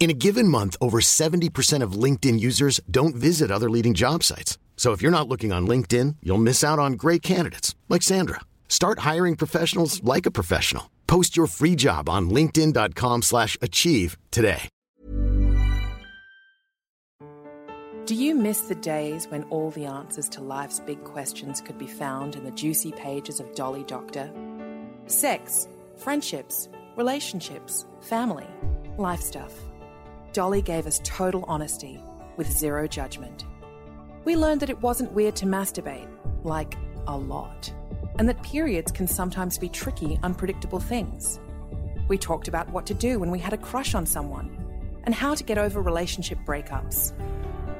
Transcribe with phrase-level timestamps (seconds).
[0.00, 4.56] In a given month, over 70% of LinkedIn users don't visit other leading job sites.
[4.76, 8.40] So if you're not looking on LinkedIn, you'll miss out on great candidates like Sandra.
[8.68, 10.88] Start hiring professionals like a professional.
[11.08, 14.68] Post your free job on linkedin.com/achieve today.
[18.06, 21.86] Do you miss the days when all the answers to life's big questions could be
[21.86, 24.30] found in the juicy pages of Dolly Doctor?
[25.06, 28.46] Sex, friendships, relationships, family,
[28.96, 29.52] life stuff.
[30.38, 32.00] Dolly gave us total honesty
[32.36, 33.44] with zero judgment.
[34.24, 36.06] We learned that it wasn't weird to masturbate,
[36.44, 36.76] like
[37.08, 37.72] a lot,
[38.20, 41.40] and that periods can sometimes be tricky, unpredictable things.
[42.06, 44.56] We talked about what to do when we had a crush on someone
[45.02, 47.14] and how to get over relationship breakups.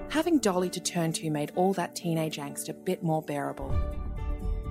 [0.09, 3.73] Having Dolly to turn to made all that teenage angst a bit more bearable.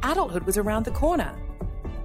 [0.03, 1.33] Adulthood was around the corner.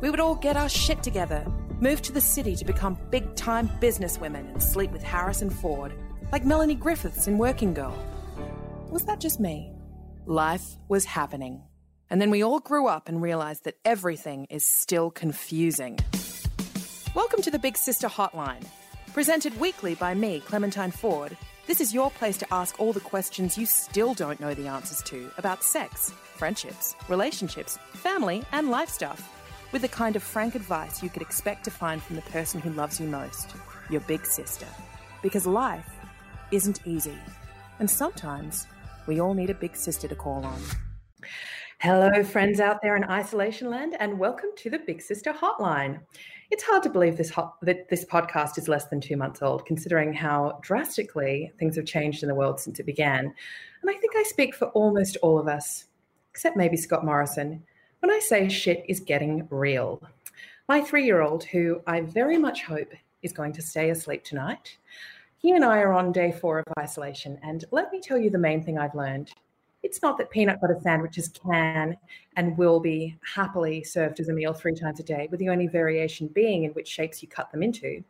[0.01, 1.45] We would all get our shit together,
[1.83, 5.93] move to the city to become big time businesswomen, and sleep with Harrison Ford,
[6.31, 7.99] like Melanie Griffiths in Working Girl.
[8.89, 9.73] Was that just me?
[10.25, 11.61] Life was happening.
[12.09, 15.99] And then we all grew up and realized that everything is still confusing.
[17.17, 18.65] Welcome to the Big Sister Hotline.
[19.13, 23.59] Presented weekly by me, Clementine Ford, this is your place to ask all the questions
[23.59, 29.42] you still don't know the answers to about sex, friendships, relationships, family, and life stuff,
[29.73, 32.71] with the kind of frank advice you could expect to find from the person who
[32.71, 33.49] loves you most,
[33.89, 34.67] your big sister.
[35.23, 35.89] Because life
[36.51, 37.17] isn't easy,
[37.79, 38.67] and sometimes
[39.07, 40.61] we all need a big sister to call on.
[41.79, 46.01] Hello, friends out there in isolation land, and welcome to the Big Sister Hotline.
[46.51, 49.65] It's hard to believe this hot, that this podcast is less than two months old,
[49.65, 53.25] considering how drastically things have changed in the world since it began.
[53.25, 55.87] And I think I speak for almost all of us,
[56.31, 57.65] except maybe Scott Morrison,
[58.03, 60.03] when I say shit is getting real.
[60.69, 62.93] My three year old, who I very much hope
[63.23, 64.77] is going to stay asleep tonight,
[65.39, 67.39] he and I are on day four of isolation.
[67.45, 69.33] And let me tell you the main thing I've learned
[69.85, 71.97] it's not that peanut butter sandwiches can
[72.37, 75.67] and will be happily served as a meal three times a day, with the only
[75.67, 78.03] variation being in which shapes you cut them into,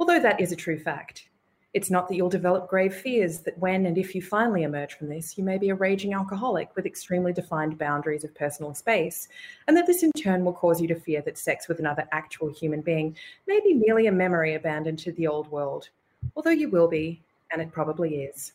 [0.00, 1.29] although that is a true fact.
[1.72, 5.08] It's not that you'll develop grave fears that when and if you finally emerge from
[5.08, 9.28] this, you may be a raging alcoholic with extremely defined boundaries of personal space,
[9.68, 12.52] and that this in turn will cause you to fear that sex with another actual
[12.52, 13.16] human being
[13.46, 15.90] may be merely a memory abandoned to the old world,
[16.34, 17.22] although you will be,
[17.52, 18.52] and it probably is.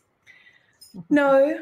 [0.94, 1.14] Mm-hmm.
[1.14, 1.60] No,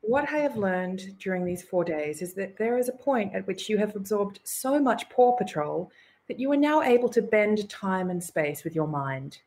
[0.00, 3.46] what I have learned during these four days is that there is a point at
[3.46, 5.90] which you have absorbed so much Paw Patrol
[6.26, 9.38] that you are now able to bend time and space with your mind.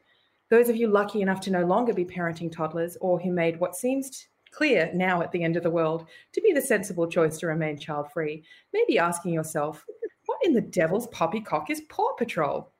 [0.54, 3.76] Those of you lucky enough to no longer be parenting toddlers or who made what
[3.76, 7.48] seems clear now at the end of the world to be the sensible choice to
[7.48, 9.84] remain child free may be asking yourself,
[10.28, 12.72] what in the devil's poppycock is Paw Patrol?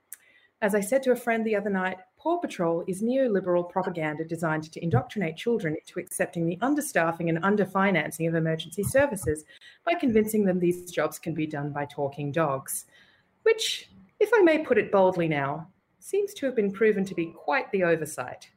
[0.62, 4.72] As I said to a friend the other night, Paw Patrol is neoliberal propaganda designed
[4.72, 9.46] to indoctrinate children into accepting the understaffing and underfinancing of emergency services
[9.84, 12.86] by convincing them these jobs can be done by talking dogs.
[13.42, 13.90] Which,
[14.20, 15.70] if I may put it boldly now,
[16.04, 18.50] seems to have been proven to be quite the oversight.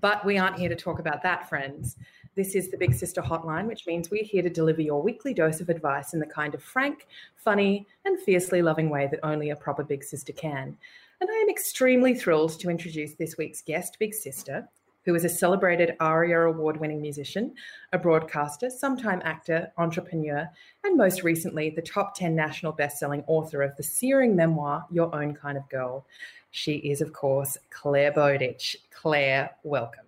[0.00, 1.98] But we aren't here to talk about that, friends.
[2.36, 5.60] This is the Big Sister Hotline, which means we're here to deliver your weekly dose
[5.60, 9.56] of advice in the kind of frank, funny, and fiercely loving way that only a
[9.56, 10.74] proper Big Sister can.
[11.20, 14.66] And I am extremely thrilled to introduce this week's guest, Big Sister,
[15.08, 17.54] who is a celebrated ARIA award winning musician,
[17.94, 20.46] a broadcaster, sometime actor, entrepreneur,
[20.84, 25.14] and most recently, the top 10 national best selling author of the searing memoir, Your
[25.14, 26.06] Own Kind of Girl.
[26.50, 28.76] She is, of course, Claire Bowditch.
[28.90, 30.04] Claire, welcome.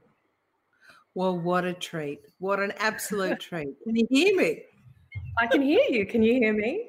[1.15, 2.21] Well, what a treat.
[2.39, 3.75] What an absolute treat.
[3.85, 4.63] Can you hear me?
[5.39, 6.07] I can hear you.
[6.07, 6.89] Can you hear me?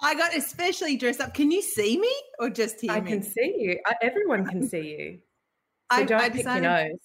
[0.00, 1.32] I got especially dressed up.
[1.32, 3.10] Can you see me or just hear I me?
[3.10, 3.78] I can see you.
[3.86, 5.18] I, everyone can see you.
[5.92, 6.90] So I- don't I pick your nose.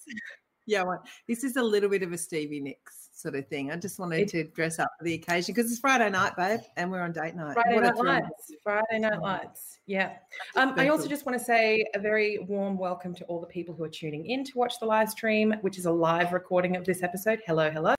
[0.69, 3.71] Yeah, well, this is a little bit of a Stevie Nicks sort of thing.
[3.71, 6.59] I just wanted It- to dress up for the occasion because it's Friday night, babe,
[6.75, 7.53] and we're on date night.
[7.53, 8.23] Friday What Night.
[8.23, 8.53] Lights.
[8.63, 9.79] Friday Night Lights.
[9.87, 10.17] Yeah.
[10.55, 13.73] Um, I also just want to say a very warm welcome to all the people
[13.73, 16.83] who are tuning in to watch the live stream, which is a live recording of
[16.85, 17.41] this episode.
[17.47, 17.95] Hello, hello.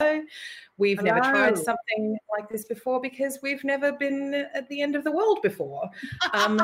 [0.77, 5.03] We've never tried something like this before because we've never been at the end of
[5.03, 5.89] the world before.
[6.33, 6.59] Um,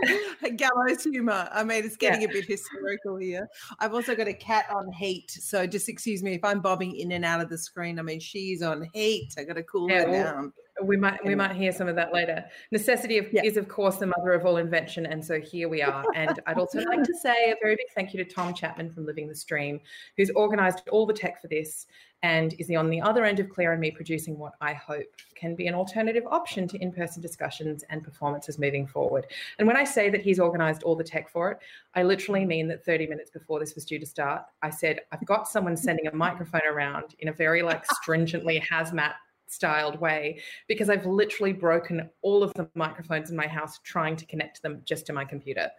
[0.56, 1.48] Gallows humor.
[1.52, 2.28] I mean, it's getting yeah.
[2.28, 3.48] a bit hysterical here.
[3.80, 7.12] I've also got a cat on heat, so just excuse me if I'm bobbing in
[7.12, 7.98] and out of the screen.
[7.98, 9.34] I mean, she's on heat.
[9.38, 10.52] I got to cool yeah, her well, down
[10.82, 12.44] we might we might hear some of that later.
[12.70, 13.42] Necessity of, yeah.
[13.44, 16.04] is of course the mother of all invention, and so here we are.
[16.14, 19.06] And I'd also like to say a very big thank you to Tom Chapman from
[19.06, 19.80] Living the Stream,
[20.16, 21.86] who's organised all the tech for this
[22.24, 25.04] and is on the other end of Claire and me producing what I hope
[25.34, 29.26] can be an alternative option to in-person discussions and performances moving forward.
[29.58, 31.58] And when I say that he's organised all the tech for it,
[31.94, 35.26] I literally mean that 30 minutes before this was due to start, I said I've
[35.26, 39.12] got someone sending a microphone around in a very like stringently hazmat
[39.46, 44.26] styled way because I've literally broken all of the microphones in my house trying to
[44.26, 45.70] connect them just to my computer.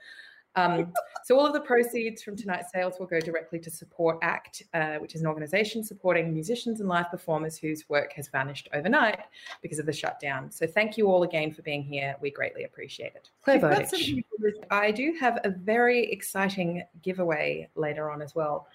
[0.58, 0.94] Um,
[1.26, 4.96] so all of the proceeds from tonight's sales will go directly to Support Act, uh,
[4.96, 9.20] which is an organization supporting musicians and live performers whose work has vanished overnight
[9.62, 10.50] because of the shutdown.
[10.52, 12.16] So thank you all again for being here.
[12.22, 13.30] We greatly appreciate it.
[13.44, 14.24] Claire Bowditch.
[14.72, 18.68] I do have a very exciting giveaway later on as well.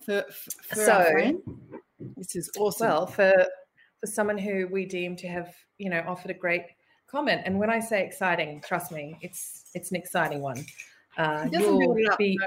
[0.00, 1.40] For, for so,
[2.16, 2.88] this is awesome.
[2.88, 3.46] Well, for
[4.00, 6.62] for someone who we deem to have, you know, offered a great
[7.10, 7.42] comment.
[7.44, 10.64] And when I say exciting, trust me, it's it's an exciting one.
[11.16, 12.38] Uh, you'll be,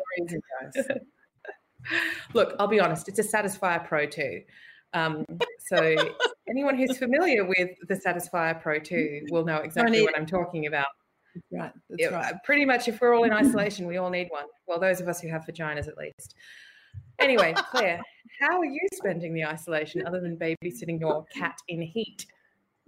[2.33, 4.42] Look, I'll be honest, it's a Satisfier Pro 2.
[4.94, 5.25] Um,
[5.59, 5.95] so
[6.48, 10.88] anyone who's familiar with the Satisfier Pro 2 will know exactly what I'm talking about.
[11.51, 11.71] Right.
[11.89, 12.33] That's it, right.
[12.45, 14.45] Pretty much, if we're all in isolation, we all need one.
[14.68, 16.36] Well, those of us who have vaginas, at least.
[17.21, 18.01] Anyway, Claire,
[18.39, 22.25] how are you spending the isolation other than babysitting your cat in heat?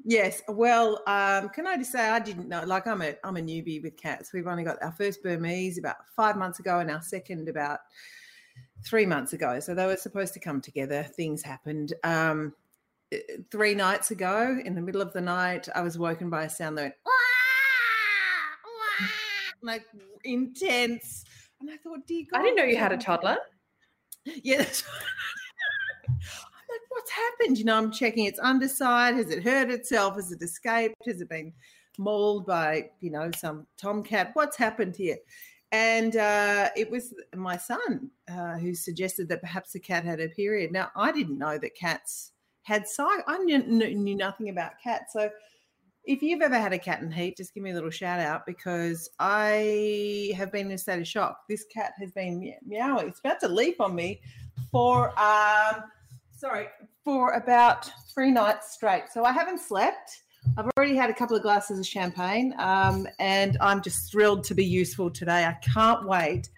[0.03, 0.41] Yes.
[0.47, 2.63] Well, um, can I just say I didn't know.
[2.65, 4.33] Like I'm a I'm a newbie with cats.
[4.33, 7.79] We've only got our first Burmese about five months ago, and our second about
[8.83, 9.59] three months ago.
[9.59, 11.03] So they were supposed to come together.
[11.03, 11.93] Things happened.
[12.03, 12.53] Um,
[13.11, 13.19] eh,
[13.49, 16.77] three nights ago, in the middle of the night, I was woken by a sound
[16.79, 16.97] that
[18.99, 19.11] went
[19.61, 19.85] like
[20.25, 21.23] intense,
[21.61, 23.37] and I thought, "Dear God!" I didn't know you had a toddler.
[24.25, 24.83] Yes.
[26.07, 26.15] I'm
[26.69, 27.57] like, what's happened?
[27.57, 29.15] You know, I'm checking its underside.
[29.15, 30.15] Has it hurt itself?
[30.15, 30.95] Has it escaped?
[31.05, 31.53] Has it been
[31.97, 34.31] mauled by, you know, some tomcat?
[34.33, 35.17] What's happened here?
[35.71, 40.29] And uh, it was my son uh, who suggested that perhaps the cat had a
[40.29, 40.71] period.
[40.71, 42.31] Now, I didn't know that cats
[42.61, 43.23] had cycle.
[43.27, 45.13] I knew, knew nothing about cats.
[45.13, 45.29] So
[46.05, 48.45] if you've ever had a cat in heat, just give me a little shout out
[48.45, 51.39] because I have been in a state of shock.
[51.47, 53.07] This cat has been meowing.
[53.07, 54.21] It's about to leap on me
[54.71, 55.83] for um
[56.35, 56.67] sorry
[57.03, 59.03] for about three nights straight.
[59.11, 60.23] So I haven't slept.
[60.57, 64.53] I've already had a couple of glasses of champagne, um, and I'm just thrilled to
[64.53, 65.45] be useful today.
[65.45, 66.49] I can't wait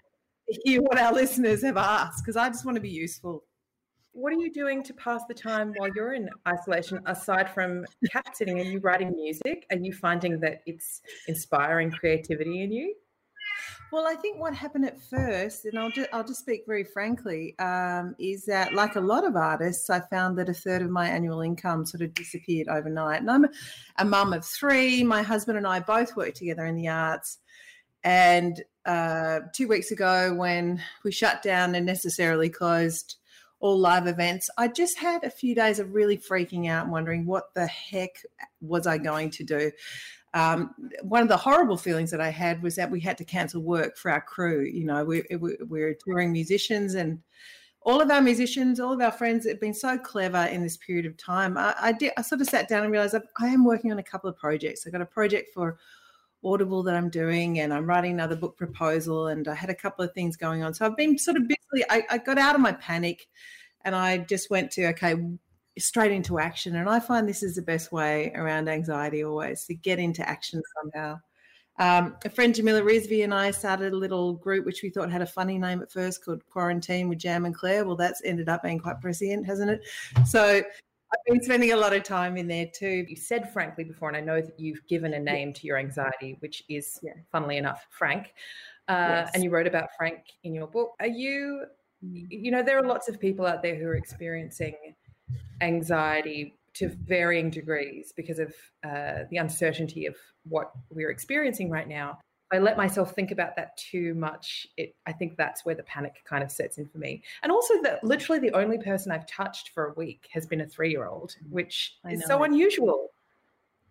[0.48, 3.44] to hear what our listeners have asked because I just want to be useful
[4.16, 8.34] what are you doing to pass the time while you're in isolation aside from cat
[8.34, 8.58] sitting?
[8.58, 9.66] Are you writing music?
[9.70, 12.94] Are you finding that it's inspiring creativity in you?
[13.92, 17.56] Well, I think what happened at first, and I'll just, I'll just speak very frankly,
[17.58, 21.08] um, is that like a lot of artists, I found that a third of my
[21.08, 23.20] annual income sort of disappeared overnight.
[23.20, 23.46] And I'm
[23.98, 25.04] a, mum of three.
[25.04, 27.38] My husband and I both work together in the arts.
[28.02, 33.16] And uh, two weeks ago, when we shut down and necessarily closed
[33.74, 34.48] live events.
[34.58, 38.22] I just had a few days of really freaking out and wondering what the heck
[38.60, 39.72] was I going to do.
[40.34, 43.62] Um, one of the horrible feelings that I had was that we had to cancel
[43.62, 44.62] work for our crew.
[44.62, 47.20] You know, we, we, we're touring musicians and
[47.86, 51.06] all of our musicians, all of our friends have been so clever in this period
[51.06, 51.56] of time.
[51.56, 52.12] I, I did.
[52.16, 54.86] I sort of sat down and realized I am working on a couple of projects.
[54.86, 55.78] I got a project for
[56.44, 60.04] Audible that I'm doing, and I'm writing another book proposal, and I had a couple
[60.04, 60.74] of things going on.
[60.74, 61.84] So I've been sort of busy.
[61.88, 63.28] I, I got out of my panic,
[63.86, 65.14] and I just went to okay,
[65.78, 66.76] straight into action.
[66.76, 70.60] And I find this is the best way around anxiety always to get into action
[70.82, 71.20] somehow.
[71.78, 75.22] Um, a friend Jamila Rizvi and I started a little group which we thought had
[75.22, 77.84] a funny name at first called Quarantine with Jam and Claire.
[77.84, 79.82] Well, that's ended up being quite prescient, hasn't it?
[80.26, 80.62] So
[81.12, 83.04] I've been spending a lot of time in there too.
[83.06, 86.36] You said frankly before, and I know that you've given a name to your anxiety,
[86.40, 87.12] which is, yeah.
[87.30, 88.32] funnily enough, Frank.
[88.88, 89.30] Uh, yes.
[89.34, 90.92] And you wrote about Frank in your book.
[90.98, 91.66] Are you.
[92.12, 94.76] You know, there are lots of people out there who are experiencing
[95.60, 102.18] anxiety to varying degrees because of uh, the uncertainty of what we're experiencing right now.
[102.52, 106.22] I let myself think about that too much, it, I think that's where the panic
[106.24, 107.22] kind of sets in for me.
[107.42, 110.66] And also that literally the only person I've touched for a week has been a
[110.66, 113.10] three year old, mm, which is so unusual.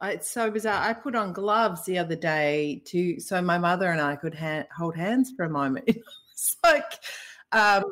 [0.02, 0.82] It's so bizarre.
[0.82, 4.68] I put on gloves the other day to so my mother and I could ha-
[4.76, 5.86] hold hands for a moment.
[6.32, 7.00] it's like
[7.52, 7.84] um,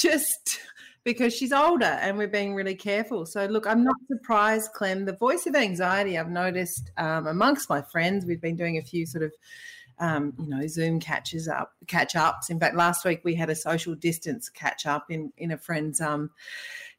[0.00, 0.60] just
[1.04, 3.26] because she's older and we're being really careful.
[3.26, 5.04] So, look, I'm not surprised, Clem.
[5.04, 9.06] The voice of anxiety I've noticed um, amongst my friends, we've been doing a few
[9.06, 9.32] sort of
[10.00, 12.48] um, you know, Zoom catches up, catch ups.
[12.48, 16.00] In fact, last week we had a social distance catch up in in a friend's
[16.00, 16.30] um,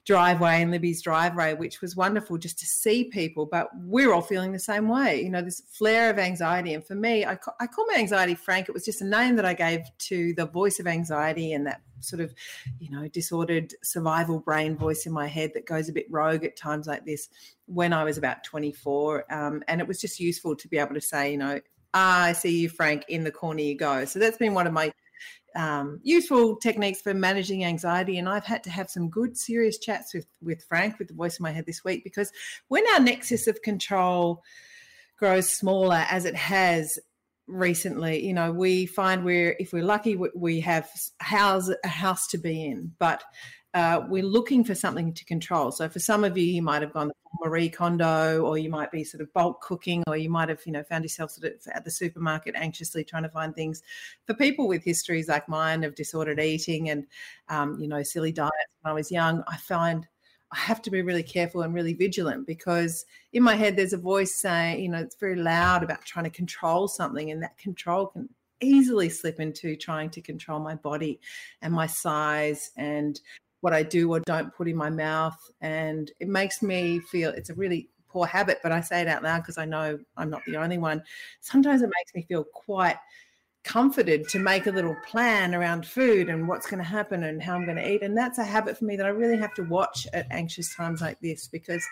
[0.05, 3.45] driveway and Libby's driveway, which was wonderful just to see people.
[3.45, 6.73] But we're all feeling the same way, you know, this flare of anxiety.
[6.73, 8.67] And for me, I, ca- I call my anxiety Frank.
[8.67, 11.81] It was just a name that I gave to the voice of anxiety and that
[11.99, 12.33] sort of,
[12.79, 16.57] you know, disordered survival brain voice in my head that goes a bit rogue at
[16.57, 17.29] times like this
[17.67, 19.31] when I was about 24.
[19.31, 21.59] Um, and it was just useful to be able to say, you know,
[21.93, 24.05] ah, I see you, Frank, in the corner you go.
[24.05, 24.91] So that's been one of my
[25.55, 28.17] um, useful techniques for managing anxiety.
[28.17, 31.39] And I've had to have some good, serious chats with, with Frank, with the voice
[31.39, 32.31] in my head this week, because
[32.67, 34.43] when our nexus of control
[35.17, 36.97] grows smaller as it has
[37.47, 40.89] recently, you know, we find we're, if we're lucky, we have
[41.19, 42.93] house, a house to be in.
[42.97, 43.23] But
[43.73, 45.71] uh, we're looking for something to control.
[45.71, 48.91] So for some of you, you might have gone the Marie Kondo, or you might
[48.91, 51.59] be sort of bulk cooking, or you might have, you know, found yourself sort of
[51.73, 53.81] at the supermarket anxiously trying to find things.
[54.25, 57.05] For people with histories like mine of disordered eating and,
[57.49, 60.07] um, you know, silly diets when I was young, I find
[60.51, 63.97] I have to be really careful and really vigilant because in my head there's a
[63.97, 68.07] voice saying, you know, it's very loud about trying to control something, and that control
[68.07, 68.27] can
[68.61, 71.19] easily slip into trying to control my body
[71.61, 73.19] and my size and
[73.61, 75.39] what I do or don't put in my mouth.
[75.61, 79.23] And it makes me feel it's a really poor habit, but I say it out
[79.23, 81.01] loud because I know I'm not the only one.
[81.39, 82.97] Sometimes it makes me feel quite
[83.63, 87.55] comforted to make a little plan around food and what's going to happen and how
[87.55, 88.01] I'm going to eat.
[88.01, 90.99] And that's a habit for me that I really have to watch at anxious times
[90.99, 91.85] like this because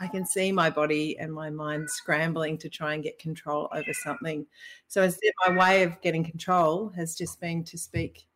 [0.00, 3.92] I can see my body and my mind scrambling to try and get control over
[3.92, 4.46] something.
[4.86, 8.28] So, as my way of getting control has just been to speak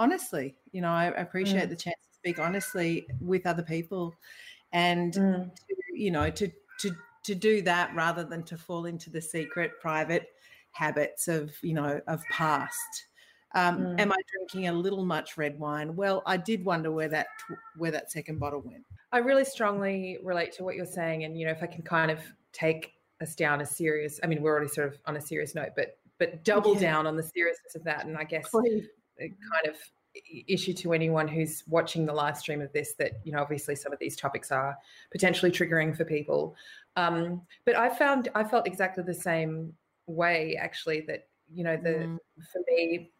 [0.00, 0.56] honestly.
[0.72, 1.70] You know, I appreciate mm.
[1.70, 4.14] the chance speak honestly with other people
[4.72, 5.54] and mm.
[5.54, 6.90] to, you know to to
[7.22, 10.28] to do that rather than to fall into the secret private
[10.72, 13.06] habits of you know of past
[13.54, 14.00] um, mm.
[14.00, 17.26] am i drinking a little much red wine well i did wonder where that
[17.76, 21.46] where that second bottle went i really strongly relate to what you're saying and you
[21.46, 22.20] know if i can kind of
[22.52, 25.70] take us down a serious i mean we're already sort of on a serious note
[25.74, 26.80] but but double yeah.
[26.80, 28.86] down on the seriousness of that and i guess Please.
[29.18, 29.76] kind of
[30.48, 33.92] issue to anyone who's watching the live stream of this that you know obviously some
[33.92, 34.76] of these topics are
[35.12, 36.54] potentially triggering for people
[36.96, 39.72] um, but i found i felt exactly the same
[40.06, 42.18] way actually that you know the mm.
[42.52, 43.10] for me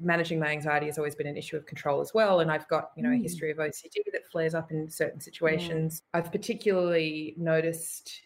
[0.00, 2.90] managing my anxiety has always been an issue of control as well and i've got
[2.96, 3.22] you know a mm.
[3.22, 6.18] history of ocd that flares up in certain situations mm.
[6.18, 8.22] i've particularly noticed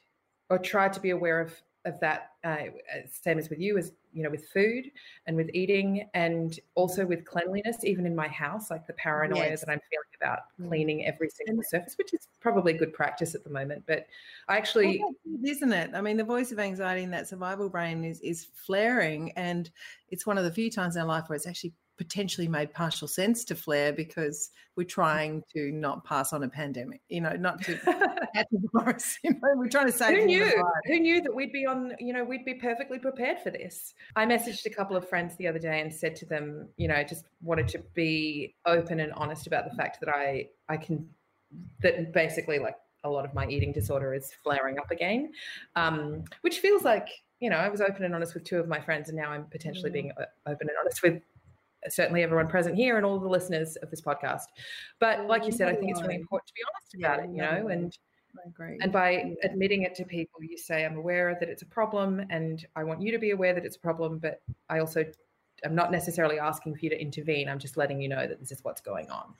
[0.48, 1.54] or tried to be aware of
[1.86, 2.64] of that uh,
[3.10, 4.90] same as with you as you know with food
[5.26, 9.60] and with eating and also with cleanliness even in my house like the paranoia yes.
[9.60, 10.68] that i'm feeling about mm.
[10.68, 14.06] cleaning every single surface which is probably good practice at the moment but
[14.48, 15.14] i actually well,
[15.44, 19.30] isn't it i mean the voice of anxiety in that survival brain is is flaring
[19.32, 19.70] and
[20.10, 23.08] it's one of the few times in our life where it's actually potentially made partial
[23.08, 27.62] sense to flare because we're trying to not pass on a pandemic, you know, not
[27.62, 27.78] to
[28.72, 29.18] virus.
[29.24, 30.18] You know, we're trying to save.
[30.18, 30.64] Who knew?
[30.86, 31.92] Who knew that we'd be on?
[31.98, 33.94] You know, we'd be perfectly prepared for this.
[34.14, 37.02] I messaged a couple of friends the other day and said to them, you know,
[37.02, 41.08] just wanted to be open and honest about the fact that I I can
[41.80, 45.32] that basically like a lot of my eating disorder is flaring up again,
[45.76, 47.08] um, which feels like
[47.40, 49.44] you know, I was open and honest with two of my friends, and now I'm
[49.44, 49.94] potentially mm.
[49.94, 50.12] being
[50.46, 51.20] open and honest with
[51.88, 54.46] certainly everyone present here and all the listeners of this podcast.
[54.98, 57.42] But like you said, I think it's really important to be honest about it, you
[57.42, 57.96] know, and
[58.36, 58.78] I agree.
[58.80, 62.64] and by admitting it to people, you say, I'm aware that it's a problem and
[62.76, 65.04] I want you to be aware that it's a problem, but I also
[65.64, 67.48] I'm not necessarily asking for you to intervene.
[67.48, 69.34] I'm just letting you know that this is what's going on.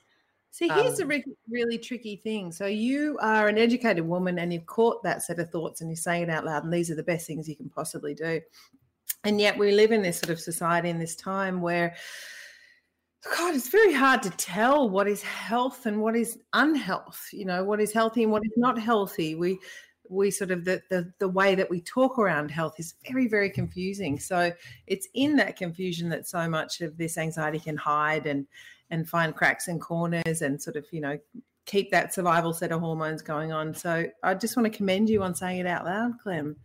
[0.51, 2.51] See, here's um, a really, really tricky thing.
[2.51, 5.97] So you are an educated woman and you've caught that set of thoughts and you're
[5.97, 8.41] saying it out loud, and these are the best things you can possibly do.
[9.25, 11.97] And yet we live in this sort of society in this time where
[13.37, 17.29] God, it's very hard to tell what is health and what is unhealth.
[17.33, 19.35] You know, what is healthy and what is not healthy.
[19.35, 19.59] We
[20.09, 23.51] we sort of the, the the way that we talk around health is very very
[23.51, 24.19] confusing.
[24.19, 24.53] So
[24.87, 28.47] it's in that confusion that so much of this anxiety can hide and
[28.91, 31.19] and find cracks and corners and sort of you know
[31.65, 33.75] keep that survival set of hormones going on.
[33.75, 36.57] So I just want to commend you on saying it out loud, Clem.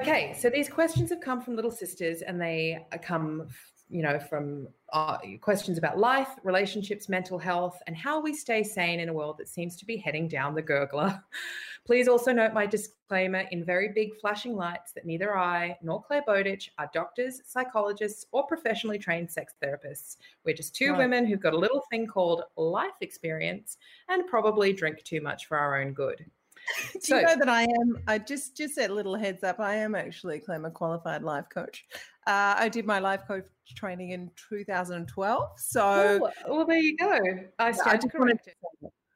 [0.00, 3.48] Okay, so these questions have come from little sisters and they come
[3.90, 9.00] you know, from uh, questions about life, relationships, mental health, and how we stay sane
[9.00, 11.22] in a world that seems to be heading down the gurgler.
[11.86, 16.22] Please also note my disclaimer in very big flashing lights that neither I nor Claire
[16.26, 20.18] Bowditch are doctors, psychologists, or professionally trained sex therapists.
[20.44, 20.98] We're just two right.
[20.98, 23.78] women who've got a little thing called life experience
[24.08, 26.26] and probably drink too much for our own good.
[26.94, 27.98] Do so, you know that I am?
[28.06, 29.60] I just just a little heads up.
[29.60, 31.84] I am actually Clem, a qualified life coach.
[32.26, 35.48] Uh, I did my life coach training in 2012.
[35.56, 37.18] So, oh, well, there you go.
[37.58, 38.54] I stand I corrected.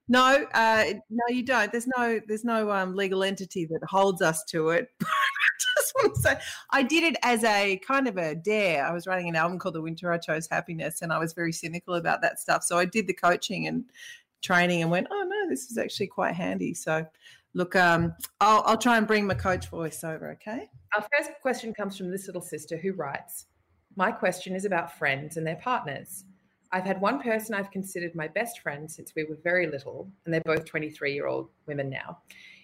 [0.09, 1.71] No, uh, no, you don't.
[1.71, 4.89] There's no, there's no um, legal entity that holds us to it.
[5.83, 6.37] just want to say,
[6.71, 8.85] I did it as a kind of a dare.
[8.85, 11.53] I was writing an album called The Winter I Chose Happiness, and I was very
[11.53, 12.63] cynical about that stuff.
[12.63, 13.85] So I did the coaching and
[14.43, 16.75] training and went, oh no, this is actually quite handy.
[16.75, 17.07] So
[17.55, 20.71] Look, um, I'll, I'll try and bring my coach voice over, okay?
[20.97, 23.47] Our first question comes from this little sister who writes
[23.97, 26.25] My question is about friends and their partners.
[26.73, 30.33] I've had one person I've considered my best friend since we were very little, and
[30.33, 32.19] they're both 23 year old women now.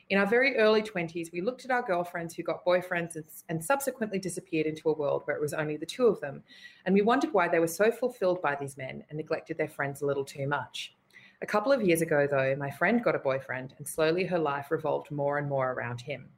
[0.09, 3.63] In our very early 20s, we looked at our girlfriends who got boyfriends and, and,
[3.63, 6.43] subsequently disappeared into a world where it was only the two of them.
[6.87, 10.01] And we wondered why they were so fulfilled by these men and neglected their friends
[10.01, 10.95] a little too much.
[11.41, 14.71] A couple of years ago, though, my friend got a boyfriend, and slowly her life
[14.71, 16.29] revolved more and more around him.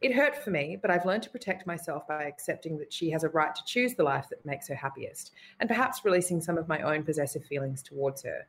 [0.00, 3.22] It hurt for me, but I've learned to protect myself by accepting that she has
[3.22, 5.30] a right to choose the life that makes her happiest,
[5.60, 8.46] and perhaps releasing some of my own possessive feelings towards her.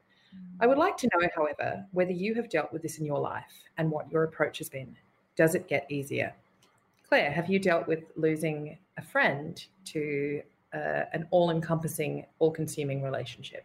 [0.60, 3.54] I would like to know, however, whether you have dealt with this in your life
[3.78, 4.96] and what your approach has been.
[5.36, 6.34] Does it get easier?
[7.08, 10.42] Claire, have you dealt with losing a friend to
[10.74, 13.64] uh, an all encompassing, all consuming relationship?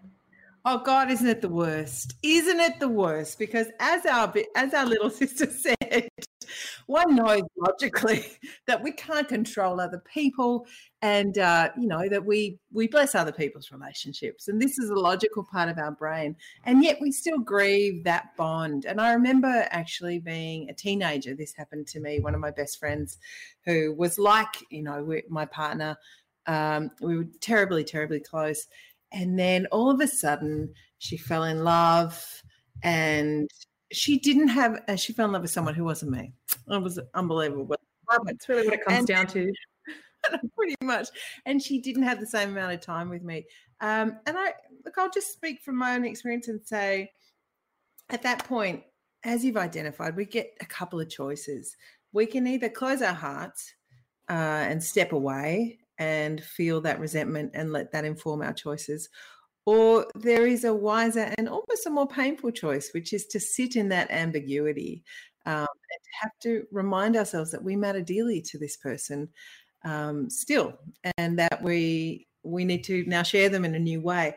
[0.65, 2.15] Oh God, isn't it the worst?
[2.23, 3.39] Isn't it the worst?
[3.39, 6.09] Because as our as our little sister said,
[6.87, 8.25] one knows logically
[8.67, 10.67] that we can't control other people,
[11.01, 14.95] and uh, you know that we we bless other people's relationships, and this is a
[14.95, 16.35] logical part of our brain,
[16.65, 18.85] and yet we still grieve that bond.
[18.85, 21.35] And I remember actually being a teenager.
[21.35, 22.19] This happened to me.
[22.19, 23.19] One of my best friends,
[23.65, 25.97] who was like you know my partner.
[26.47, 28.69] Um, we were terribly, terribly close
[29.13, 32.43] and then all of a sudden, she fell in love
[32.83, 33.49] and
[33.93, 36.33] she didn't have, uh, she fell in love with someone who wasn't me.
[36.69, 37.65] It was unbelievable.
[37.65, 37.81] But
[38.25, 39.53] that's really what it comes and, down to.
[40.57, 41.09] pretty much.
[41.47, 43.47] And she didn't have the same amount of time with me.
[43.81, 44.53] Um, and I,
[44.85, 47.11] look, I'll just speak from my own experience and say,
[48.11, 48.83] at that point,
[49.25, 51.77] as you've identified, we get a couple of choices.
[52.13, 53.75] We can either close our hearts
[54.29, 59.09] uh, and step away and feel that resentment and let that inform our choices.
[59.67, 63.77] Or there is a wiser and almost a more painful choice, which is to sit
[63.77, 65.05] in that ambiguity
[65.45, 69.29] um, and have to remind ourselves that we matter dearly to this person
[69.85, 70.75] um, still,
[71.19, 74.35] and that we we need to now share them in a new way.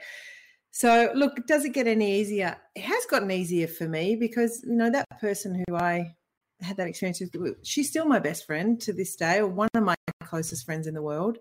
[0.72, 2.58] So, look, does it get any easier?
[2.76, 6.16] It has gotten easier for me because you know that person who I
[6.62, 9.84] had that experience with, she's still my best friend to this day, or one of
[9.84, 11.38] my closest friends in the world.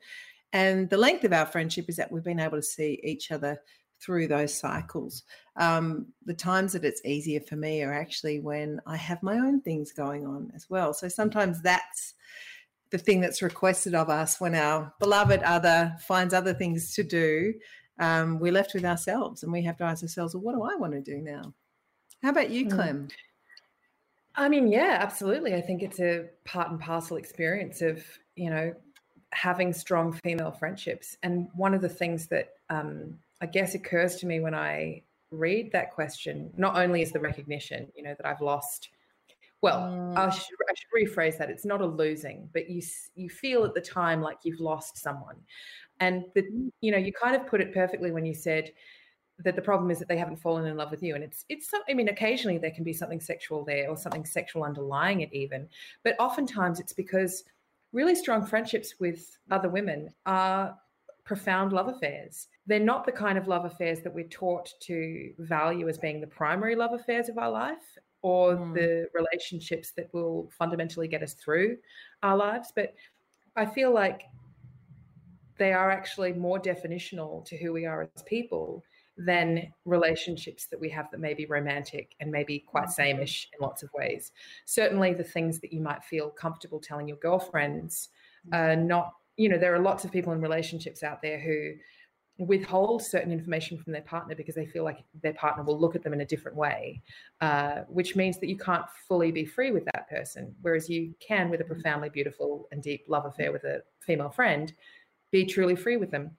[0.52, 3.60] And the length of our friendship is that we've been able to see each other
[4.00, 5.22] through those cycles.
[5.56, 9.60] Um, the times that it's easier for me are actually when I have my own
[9.60, 10.94] things going on as well.
[10.94, 12.14] So sometimes that's
[12.90, 17.54] the thing that's requested of us when our beloved other finds other things to do.
[17.98, 20.76] Um, we're left with ourselves and we have to ask ourselves, well, what do I
[20.76, 21.54] want to do now?
[22.22, 22.72] How about you, mm.
[22.72, 23.08] Clem?
[23.08, 23.10] Mm.
[24.40, 25.54] I mean, yeah, absolutely.
[25.54, 28.02] I think it's a part and parcel experience of,
[28.36, 28.74] you know,
[29.32, 31.18] having strong female friendships.
[31.22, 35.72] And one of the things that um, I guess occurs to me when I read
[35.72, 38.88] that question, not only is the recognition, you know, that I've lost.
[39.60, 40.16] Well, mm.
[40.16, 41.50] I, should, I should rephrase that.
[41.50, 42.80] It's not a losing, but you
[43.14, 45.36] you feel at the time like you've lost someone,
[46.00, 46.70] and the mm.
[46.80, 48.72] you know you kind of put it perfectly when you said
[49.44, 51.14] that the problem is that they haven't fallen in love with you.
[51.14, 54.64] And it's it's i mean occasionally there can be something sexual there or something sexual
[54.64, 55.68] underlying it even.
[56.04, 57.44] But oftentimes it's because
[57.92, 60.76] really strong friendships with other women are
[61.24, 62.48] profound love affairs.
[62.66, 66.26] They're not the kind of love affairs that we're taught to value as being the
[66.26, 68.74] primary love affairs of our life or mm.
[68.74, 71.76] the relationships that will fundamentally get us through
[72.22, 72.72] our lives.
[72.74, 72.94] But
[73.56, 74.22] i feel like
[75.60, 78.82] they are actually more definitional to who we are as people
[79.26, 83.20] than relationships that we have that may be romantic and maybe quite mm-hmm.
[83.20, 84.32] sameish in lots of ways.
[84.64, 88.08] Certainly, the things that you might feel comfortable telling your girlfriends
[88.52, 88.86] are mm-hmm.
[88.86, 91.72] not, you know, there are lots of people in relationships out there who
[92.38, 96.02] withhold certain information from their partner because they feel like their partner will look at
[96.02, 97.02] them in a different way,
[97.42, 100.54] uh, which means that you can't fully be free with that person.
[100.62, 101.74] Whereas you can, with a mm-hmm.
[101.74, 104.72] profoundly beautiful and deep love affair with a female friend,
[105.30, 106.30] be truly free with them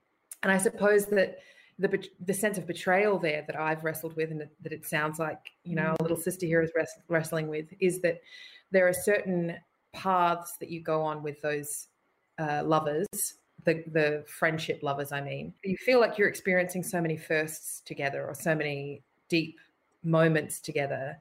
[0.42, 1.38] And I suppose that
[1.82, 5.50] the the sense of betrayal there that I've wrestled with, and that it sounds like
[5.64, 6.22] you know our little mm.
[6.22, 6.72] sister here is
[7.08, 8.20] wrestling with, is that
[8.70, 9.56] there are certain
[9.92, 11.88] paths that you go on with those
[12.38, 13.06] uh, lovers,
[13.64, 15.12] the the friendship lovers.
[15.12, 19.58] I mean, you feel like you're experiencing so many firsts together, or so many deep
[20.04, 21.18] moments together,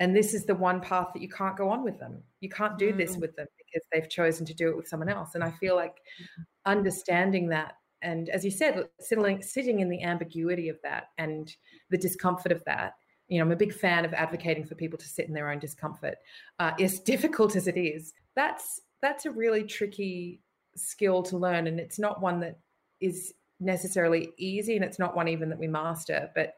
[0.00, 2.22] and this is the one path that you can't go on with them.
[2.40, 2.96] You can't do mm.
[2.96, 5.34] this with them because they've chosen to do it with someone else.
[5.34, 6.44] And I feel like mm.
[6.66, 11.54] understanding that and as you said sitting, sitting in the ambiguity of that and
[11.90, 12.94] the discomfort of that
[13.28, 15.58] you know i'm a big fan of advocating for people to sit in their own
[15.58, 16.16] discomfort
[16.58, 20.40] uh, as difficult as it is that's that's a really tricky
[20.76, 22.58] skill to learn and it's not one that
[23.00, 26.54] is necessarily easy and it's not one even that we master but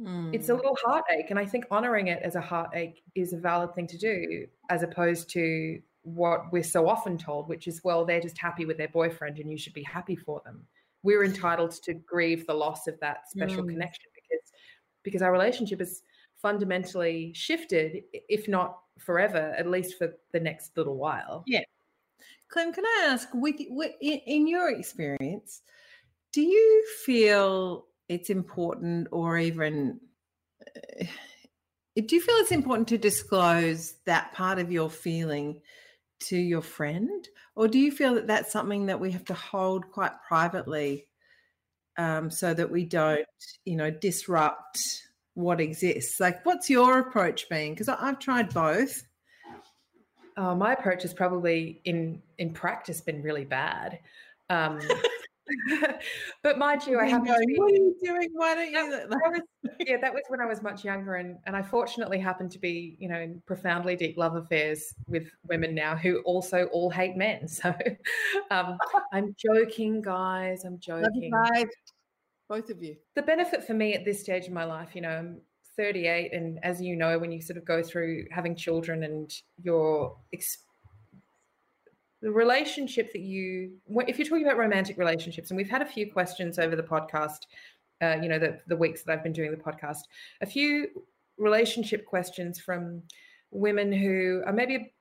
[0.00, 0.32] mm.
[0.34, 0.58] it's a hmm.
[0.58, 3.98] little heartache and i think honoring it as a heartache is a valid thing to
[3.98, 8.64] do as opposed to what we're so often told which is well they're just happy
[8.64, 10.64] with their boyfriend and you should be happy for them
[11.06, 13.70] we're entitled to grieve the loss of that special mm.
[13.70, 14.52] connection because
[15.04, 16.02] because our relationship is
[16.42, 21.62] fundamentally shifted if not forever at least for the next little while yeah
[22.48, 25.62] clem can i ask with, with in, in your experience
[26.32, 30.00] do you feel it's important or even
[30.76, 31.04] uh,
[31.94, 35.60] do you feel it's important to disclose that part of your feeling
[36.20, 37.28] to your friend?
[37.54, 41.06] Or do you feel that that's something that we have to hold quite privately
[41.98, 43.26] um, so that we don't
[43.64, 44.78] you know disrupt
[45.34, 46.20] what exists?
[46.20, 47.72] Like what's your approach been?
[47.72, 49.02] Because i've tried both.
[50.38, 53.98] Oh, my approach has probably in in practice been really bad.
[54.50, 54.80] Um,
[56.42, 57.54] but mind you, I happen to be.
[57.56, 58.28] What are you doing?
[58.32, 58.90] Why don't you?
[58.90, 59.40] That, that was,
[59.80, 62.96] yeah, that was when I was much younger, and and I fortunately happened to be,
[62.98, 67.46] you know, in profoundly deep love affairs with women now who also all hate men.
[67.56, 67.74] So,
[68.50, 68.76] um,
[69.12, 70.64] I'm joking, guys.
[70.64, 71.32] I'm joking.
[72.48, 72.96] Both of you.
[73.14, 75.40] The benefit for me at this stage in my life, you know, I'm
[75.76, 79.32] 38, and as you know, when you sort of go through having children and
[79.62, 80.16] your
[82.22, 83.72] the relationship that you
[84.06, 87.46] if you're talking about romantic relationships and we've had a few questions over the podcast
[88.02, 90.00] uh, you know the, the weeks that i've been doing the podcast
[90.40, 90.88] a few
[91.38, 93.02] relationship questions from
[93.50, 94.92] women who are maybe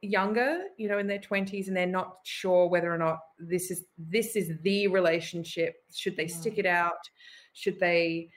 [0.00, 3.84] younger you know in their 20s and they're not sure whether or not this is
[3.98, 6.58] this is the relationship should they stick mm.
[6.58, 7.08] it out
[7.52, 8.28] should they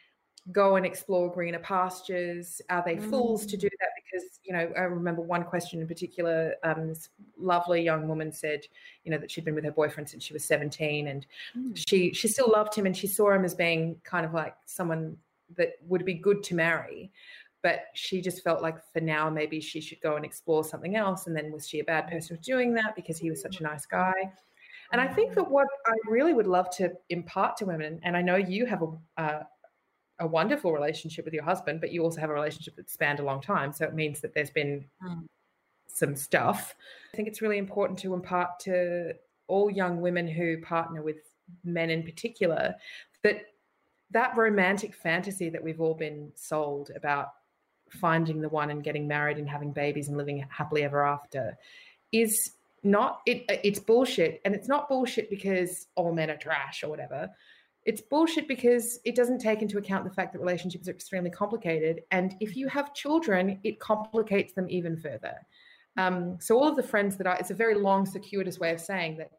[0.52, 2.62] go and explore greener pastures?
[2.70, 3.10] Are they mm.
[3.10, 3.90] fools to do that?
[4.16, 6.56] Because, you know, I remember one question in particular.
[6.64, 8.62] Um, this lovely young woman said,
[9.04, 11.26] you know, that she'd been with her boyfriend since she was 17 and
[11.58, 11.84] mm.
[11.88, 15.18] she, she still loved him and she saw him as being kind of like someone
[15.58, 17.12] that would be good to marry.
[17.62, 21.26] But she just felt like for now, maybe she should go and explore something else.
[21.26, 23.64] And then was she a bad person for doing that because he was such a
[23.64, 24.14] nice guy?
[24.92, 28.22] And I think that what I really would love to impart to women, and I
[28.22, 29.44] know you have a, uh,
[30.20, 33.24] a wonderful relationship with your husband, but you also have a relationship that spanned a
[33.24, 33.74] long time.
[33.74, 35.26] So it means that there's been mm.
[35.88, 36.76] some stuff.
[37.14, 39.14] I think it's really important to impart to
[39.48, 41.18] all young women who partner with
[41.64, 42.76] men in particular
[43.24, 43.42] that
[44.12, 47.30] that romantic fantasy that we've all been sold about
[47.90, 51.58] finding the one and getting married and having babies and living happily ever after
[52.12, 56.90] is not it it's bullshit and it's not bullshit because all men are trash or
[56.90, 57.30] whatever
[57.86, 62.02] it's bullshit because it doesn't take into account the fact that relationships are extremely complicated.
[62.12, 65.36] And if you have children, it complicates them even further.
[65.98, 68.82] Um, so, all of the friends that I, it's a very long, circuitous way of
[68.82, 69.32] saying that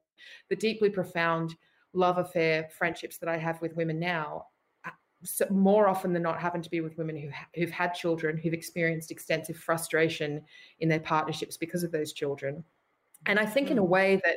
[0.49, 1.55] the deeply profound
[1.93, 4.47] love affair friendships that I have with women now,
[4.87, 4.91] uh,
[5.23, 8.55] so more often than not, happen to be with women who, who've had children, who've
[8.55, 10.43] experienced extensive frustration
[10.81, 12.65] in their partnerships because of those children.
[13.27, 13.89] And I think, in a mm.
[13.89, 14.37] way, that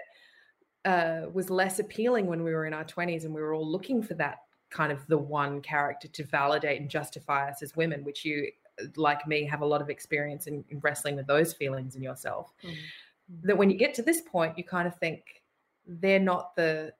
[0.85, 4.01] uh, was less appealing when we were in our 20s and we were all looking
[4.01, 4.39] for that
[4.69, 8.49] kind of the one character to validate and justify us as women, which you,
[8.95, 12.53] like me, have a lot of experience in, in wrestling with those feelings in yourself.
[12.63, 13.47] Mm-hmm.
[13.47, 15.43] That when you get to this point, you kind of think
[15.85, 16.93] they're not the,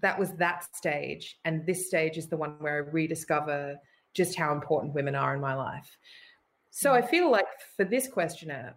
[0.00, 1.38] that was that stage.
[1.44, 3.76] And this stage is the one where I rediscover
[4.14, 5.96] just how important women are in my life.
[6.70, 7.04] So mm-hmm.
[7.04, 7.46] I feel like
[7.76, 8.74] for this questioner,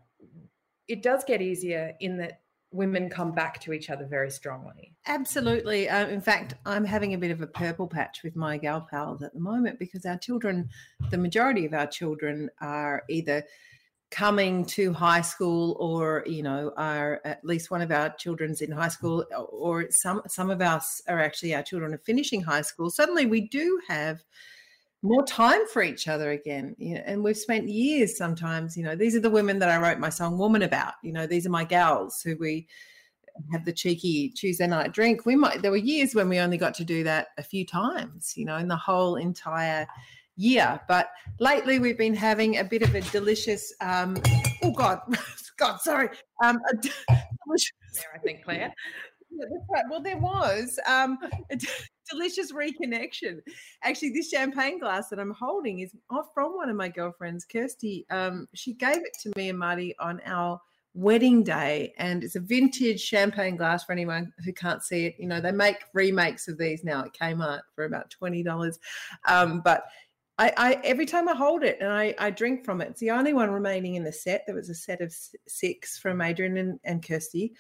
[0.88, 2.42] it does get easier in that
[2.72, 4.94] women come back to each other very strongly.
[5.08, 5.90] Absolutely.
[5.90, 9.24] Uh, in fact, I'm having a bit of a purple patch with my gal pals
[9.24, 10.70] at the moment because our children,
[11.10, 13.44] the majority of our children, are either
[14.12, 18.72] coming to high school or you know are at least one of our children's in
[18.72, 22.90] high school or some some of us are actually our children are finishing high school
[22.90, 24.20] suddenly we do have
[25.02, 26.76] more time for each other again.
[26.78, 29.78] You know, and we've spent years sometimes, you know, these are the women that I
[29.78, 30.94] wrote my song Woman about.
[31.04, 32.68] You know, these are my gals who we
[33.52, 35.26] have the cheeky Tuesday night drink.
[35.26, 38.34] We might there were years when we only got to do that a few times,
[38.36, 39.88] you know, in the whole entire
[40.36, 40.80] year.
[40.88, 41.10] But
[41.40, 44.18] lately we've been having a bit of a delicious um
[44.64, 45.00] oh god,
[45.58, 46.10] God, sorry.
[46.44, 48.74] Um a delicious there, I think, Claire.
[49.32, 49.86] Yeah, that's right.
[49.88, 51.20] Well, there was um,
[52.10, 53.40] delicious reconnection.
[53.84, 55.96] Actually, this champagne glass that I'm holding is
[56.34, 58.06] from one of my girlfriends, Kirsty.
[58.10, 60.60] Um, she gave it to me and Marty on our
[60.94, 65.16] wedding day, and it's a vintage champagne glass for anyone who can't see it.
[65.20, 68.80] You know, they make remakes of these now at Kmart for about twenty dollars,
[69.28, 69.86] um, but.
[70.42, 73.12] I, I, every time I hold it and I, I, drink from it, it's the
[73.12, 74.46] only one remaining in the set.
[74.46, 75.14] There was a set of
[75.50, 77.56] six from Adrian and, and Kirsty.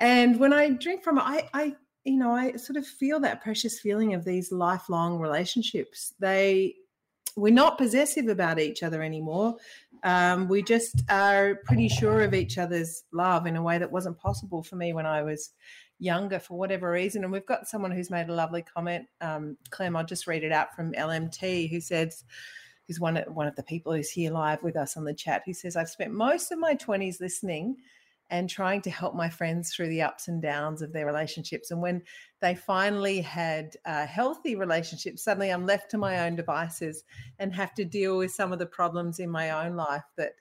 [0.00, 3.42] And when I drink from it, I, I, you know, I sort of feel that
[3.42, 6.14] precious feeling of these lifelong relationships.
[6.18, 6.74] They,
[7.36, 9.56] we're not possessive about each other anymore.
[10.02, 14.18] Um, we just are pretty sure of each other's love in a way that wasn't
[14.18, 15.50] possible for me when I was
[15.98, 17.22] younger for whatever reason.
[17.22, 19.94] And we've got someone who's made a lovely comment, um, Clem.
[19.94, 22.24] I'll just read it out from LMT, who says,
[22.88, 25.42] who's one of, one of the people who's here live with us on the chat,
[25.44, 27.76] who says, I've spent most of my 20s listening
[28.30, 31.70] and trying to help my friends through the ups and downs of their relationships.
[31.70, 32.02] And when
[32.40, 37.04] they finally had uh, healthy relationships, suddenly I'm left to my own devices
[37.38, 40.32] and have to deal with some of the problems in my own life that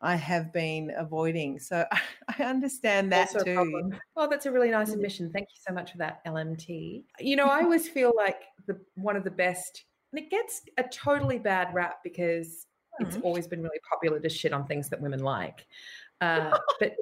[0.00, 1.58] I have been avoiding.
[1.58, 1.84] So
[2.38, 3.92] I understand that also too.
[4.16, 4.94] Oh, that's a really nice mm.
[4.94, 5.30] admission.
[5.32, 7.04] Thank you so much for that, LMT.
[7.18, 10.84] You know, I always feel like the one of the best, and it gets a
[10.84, 12.66] totally bad rap because
[13.00, 13.24] it's mm.
[13.24, 15.66] always been really popular to shit on things that women like.
[16.20, 16.94] Uh, but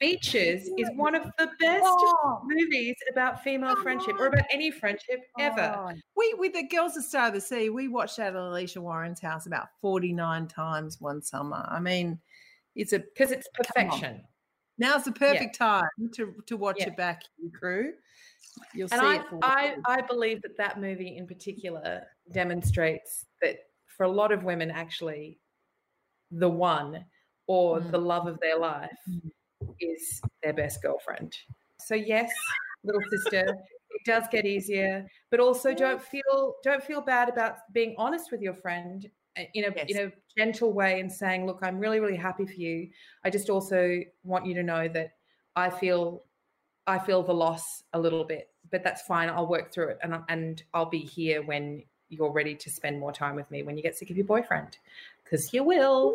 [0.00, 2.40] Beaches is one of the best oh.
[2.44, 5.74] movies about female friendship or about any friendship ever.
[5.76, 5.92] Oh.
[6.16, 9.20] We, with the Girls of Star of the Sea, we watched that at Alicia Warren's
[9.20, 11.68] house about 49 times one summer.
[11.70, 12.18] I mean,
[12.74, 14.22] it's a because it's perfection.
[14.78, 15.66] Now's the perfect yeah.
[15.66, 16.88] time to, to watch yeah.
[16.88, 17.92] it back, crew.
[18.74, 19.24] You'll and see I, it.
[19.42, 24.70] I, I believe that that movie in particular demonstrates that for a lot of women,
[24.70, 25.38] actually,
[26.30, 27.04] the one
[27.46, 27.90] or mm.
[27.90, 29.30] the love of their life mm.
[29.80, 31.36] Is their best girlfriend.
[31.78, 32.30] So yes,
[32.84, 33.56] little sister,
[33.90, 38.40] it does get easier, but also don't feel don't feel bad about being honest with
[38.40, 39.86] your friend uh, in a yes.
[39.88, 42.88] in a gentle way and saying, "Look, I'm really really happy for you.
[43.24, 45.14] I just also want you to know that
[45.56, 46.22] I feel
[46.86, 49.28] I feel the loss a little bit, but that's fine.
[49.28, 53.12] I'll work through it, and and I'll be here when you're ready to spend more
[53.12, 54.78] time with me when you get sick of your boyfriend,
[55.24, 56.14] because you will."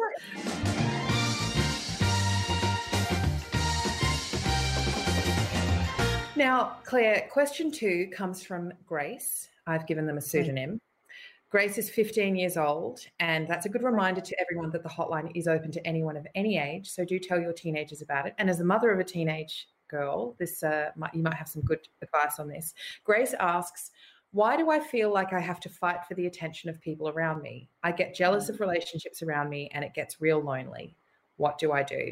[6.37, 9.47] Now, Claire, question two comes from Grace.
[9.67, 10.81] I've given them a pseudonym.
[11.49, 15.31] Grace is 15 years old, and that's a good reminder to everyone that the hotline
[15.33, 16.89] is open to anyone of any age.
[16.89, 18.35] So do tell your teenagers about it.
[18.37, 21.61] And as a mother of a teenage girl, this uh, might, you might have some
[21.61, 22.73] good advice on this.
[23.05, 23.91] Grace asks,
[24.33, 27.43] "Why do I feel like I have to fight for the attention of people around
[27.43, 27.69] me?
[27.81, 30.97] I get jealous of relationships around me, and it gets real lonely.
[31.37, 32.11] What do I do?"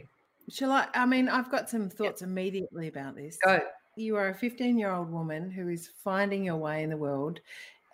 [0.49, 0.87] Shall I?
[0.93, 3.37] I mean, I've got some thoughts immediately about this.
[3.43, 3.59] Go
[3.95, 7.39] you are a 15 year old woman who is finding your way in the world.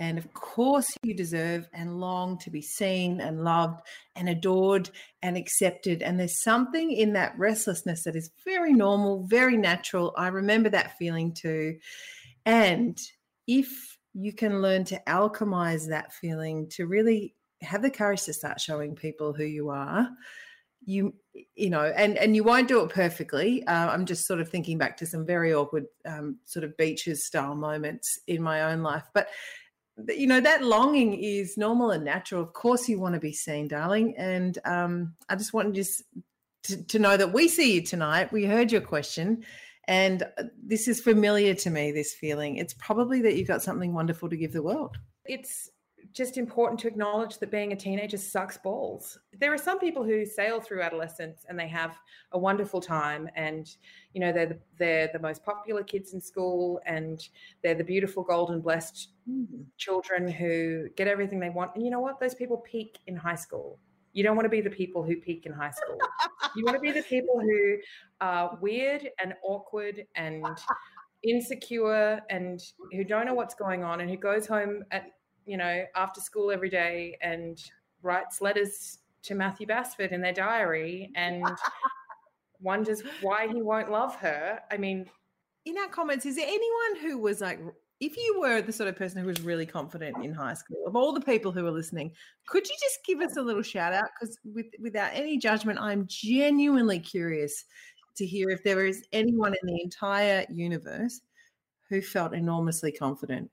[0.02, 3.82] And of course, you deserve and long to be seen and loved
[4.16, 4.90] and adored
[5.22, 6.02] and accepted.
[6.02, 10.14] And there's something in that restlessness that is very normal, very natural.
[10.18, 11.80] I remember that feeling too.
[12.46, 12.98] And
[13.46, 18.62] if you can learn to alchemize that feeling, to really have the courage to start
[18.62, 20.10] showing people who you are,
[20.90, 21.14] you
[21.56, 23.66] you know and and you won't do it perfectly.
[23.68, 27.26] Uh, i'm just sort of thinking back to some very awkward um, sort of beaches
[27.26, 29.04] style moments in my own life.
[29.14, 29.28] But
[30.08, 32.42] you know that longing is normal and natural.
[32.42, 34.16] Of course you want to be seen darling.
[34.18, 36.04] And um, i just want just
[36.64, 38.32] to, to know that we see you tonight.
[38.32, 39.44] We heard your question.
[39.88, 42.58] And uh, this is familiar to me this feeling.
[42.58, 44.98] It's probably that you've got something wonderful to give the world.
[45.26, 45.70] It's
[46.14, 49.20] just important to acknowledge that being a teenager sucks balls.
[49.40, 51.98] There are some people who sail through adolescence and they have
[52.32, 53.70] a wonderful time, and
[54.14, 57.28] you know they're the, they're the most popular kids in school, and
[57.64, 59.10] they're the beautiful, golden, blessed
[59.78, 61.72] children who get everything they want.
[61.76, 62.20] And you know what?
[62.20, 63.80] Those people peak in high school.
[64.14, 66.00] You don't want to be the people who peak in high school.
[66.56, 67.78] you want to be the people who
[68.22, 70.44] are weird and awkward and
[71.24, 75.12] insecure and who don't know what's going on and who goes home at
[75.50, 77.60] you know, after school every day and
[78.04, 81.44] writes letters to Matthew Basford in their diary and
[82.62, 84.60] wonders why he won't love her.
[84.72, 85.10] I mean,
[85.66, 87.60] in our comments, is there anyone who was like,
[88.00, 90.96] if you were the sort of person who was really confident in high school, of
[90.96, 92.12] all the people who are listening,
[92.48, 94.06] could you just give us a little shout out?
[94.20, 97.66] Because with, without any judgment, I'm genuinely curious
[98.18, 101.22] to hear if there is anyone in the entire universe
[101.90, 103.50] who felt enormously confident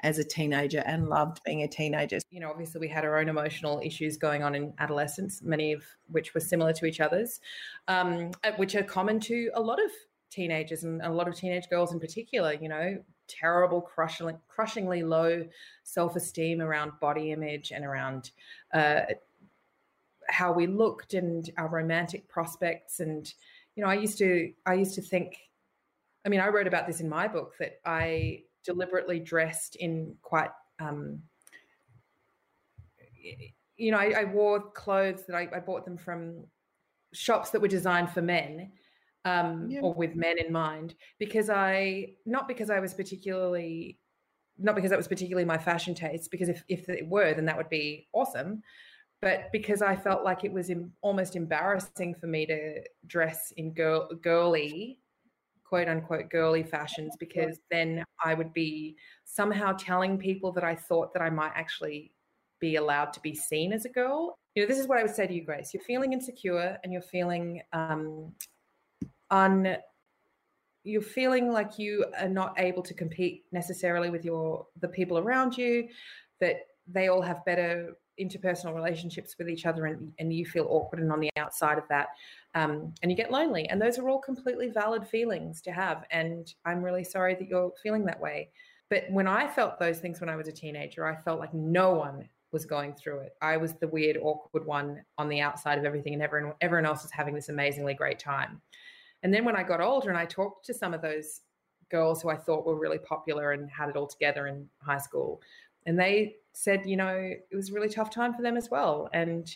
[0.00, 2.18] as a teenager and loved being a teenager.
[2.30, 5.84] You know, obviously, we had our own emotional issues going on in adolescence, many of
[6.10, 7.40] which were similar to each other's,
[7.88, 9.90] um, which are common to a lot of
[10.30, 12.52] teenagers and a lot of teenage girls in particular.
[12.52, 15.46] You know, terrible, crushingly, crushingly low
[15.84, 18.32] self esteem around body image and around.
[18.72, 19.00] Uh,
[20.28, 23.32] how we looked and our romantic prospects and
[23.76, 25.36] you know i used to i used to think
[26.24, 30.50] i mean i wrote about this in my book that i deliberately dressed in quite
[30.80, 31.22] um,
[33.76, 36.44] you know I, I, wore clothes that I, I, bought them from
[37.14, 38.72] shops that were designed for men
[39.24, 39.80] um, yeah.
[39.80, 43.98] or with men in mind because i not because i was particularly
[44.58, 47.56] not because that was particularly my fashion taste because if, if it were then that
[47.56, 48.62] would be awesome
[49.20, 53.72] but because i felt like it was in, almost embarrassing for me to dress in
[53.72, 54.98] girl girly
[55.68, 61.12] quote unquote girly fashions because then I would be somehow telling people that I thought
[61.14, 62.12] that I might actually
[62.60, 64.38] be allowed to be seen as a girl.
[64.54, 65.74] You know, this is what I would say to you, Grace.
[65.74, 68.32] You're feeling insecure and you're feeling um,
[69.30, 69.76] un.
[70.84, 75.58] You're feeling like you are not able to compete necessarily with your the people around
[75.58, 75.88] you,
[76.40, 81.00] that they all have better interpersonal relationships with each other and, and you feel awkward
[81.00, 82.08] and on the outside of that
[82.54, 86.54] um, and you get lonely and those are all completely valid feelings to have and
[86.64, 88.48] i'm really sorry that you're feeling that way.
[88.88, 91.92] But when i felt those things when i was a teenager i felt like no
[91.92, 93.32] one was going through it.
[93.42, 97.02] I was the weird awkward one on the outside of everything and everyone, everyone else
[97.02, 98.62] was having this amazingly great time.
[99.22, 101.40] And then when i got older and i talked to some of those
[101.90, 105.40] girls who i thought were really popular and had it all together in high school
[105.86, 109.10] and they said, you know, it was a really tough time for them as well.
[109.12, 109.54] And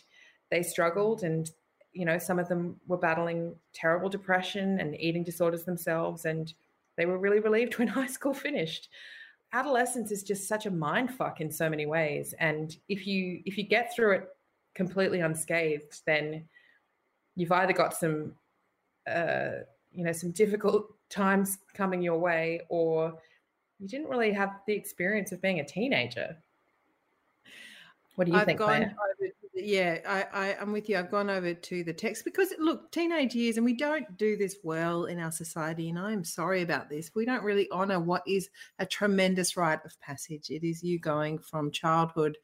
[0.51, 1.49] they struggled and
[1.93, 6.53] you know some of them were battling terrible depression and eating disorders themselves and
[6.97, 8.89] they were really relieved when high school finished
[9.53, 13.57] adolescence is just such a mind fuck in so many ways and if you if
[13.57, 14.27] you get through it
[14.75, 16.45] completely unscathed then
[17.35, 18.33] you've either got some
[19.09, 19.51] uh,
[19.91, 23.13] you know some difficult times coming your way or
[23.79, 26.37] you didn't really have the experience of being a teenager
[28.21, 28.59] what do you I've think?
[28.59, 30.95] Gone over, yeah, I, I, am with you.
[30.95, 34.57] I've gone over to the text because look, teenage years, and we don't do this
[34.61, 35.89] well in our society.
[35.89, 37.09] And I'm sorry about this.
[37.15, 40.51] We don't really honor what is a tremendous rite of passage.
[40.51, 42.37] It is you going from childhood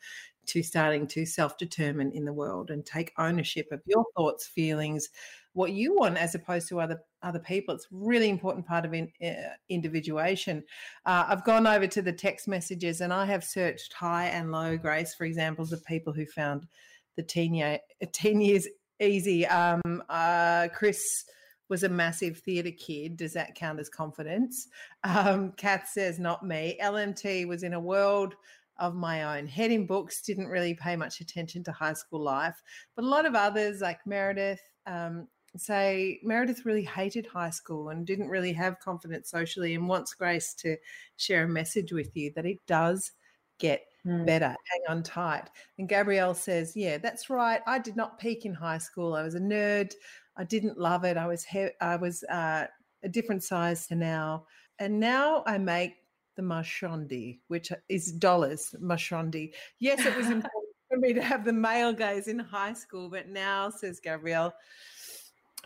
[0.47, 5.09] to starting to self determine in the world and take ownership of your thoughts, feelings,
[5.57, 7.73] what you want as opposed to other other people.
[7.73, 10.63] It's really important part of in, uh, individuation.
[11.03, 14.77] Uh, I've gone over to the text messages and I have searched high and low
[14.77, 16.67] grace for examples of people who found
[17.15, 17.79] the teen, year,
[18.11, 18.67] teen years
[19.01, 19.47] easy.
[19.47, 21.25] Um, uh, Chris
[21.69, 23.17] was a massive theatre kid.
[23.17, 24.67] Does that count as confidence?
[25.03, 26.77] Um, Kath says, not me.
[26.83, 28.35] LMT was in a world
[28.77, 29.47] of my own.
[29.47, 32.61] Head in books, didn't really pay much attention to high school life.
[32.95, 38.05] But a lot of others, like Meredith, um, say Meredith really hated high school and
[38.05, 40.77] didn't really have confidence socially and wants Grace to
[41.15, 43.12] share a message with you that it does
[43.60, 44.25] get mm.
[44.25, 44.49] better.
[44.49, 45.49] Hang on tight.
[45.77, 47.62] And Gabrielle says, Yeah, that's right.
[47.65, 49.13] I did not peak in high school.
[49.13, 49.93] I was a nerd.
[50.36, 51.17] I didn't love it.
[51.17, 52.67] I was he- I was uh,
[53.03, 54.45] a different size to now.
[54.79, 55.95] And now I make
[56.36, 59.53] the mashondi, which is dollars, mashondi.
[59.79, 63.27] Yes, it was important for me to have the male gaze in high school, but
[63.27, 64.53] now, says Gabrielle,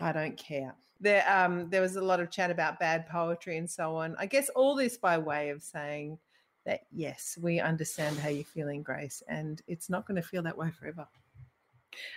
[0.02, 0.74] I don't care.
[1.00, 4.16] There, um, there was a lot of chat about bad poetry and so on.
[4.18, 6.18] I guess all this by way of saying
[6.66, 10.56] that yes, we understand how you're feeling, Grace, and it's not going to feel that
[10.56, 11.06] way forever.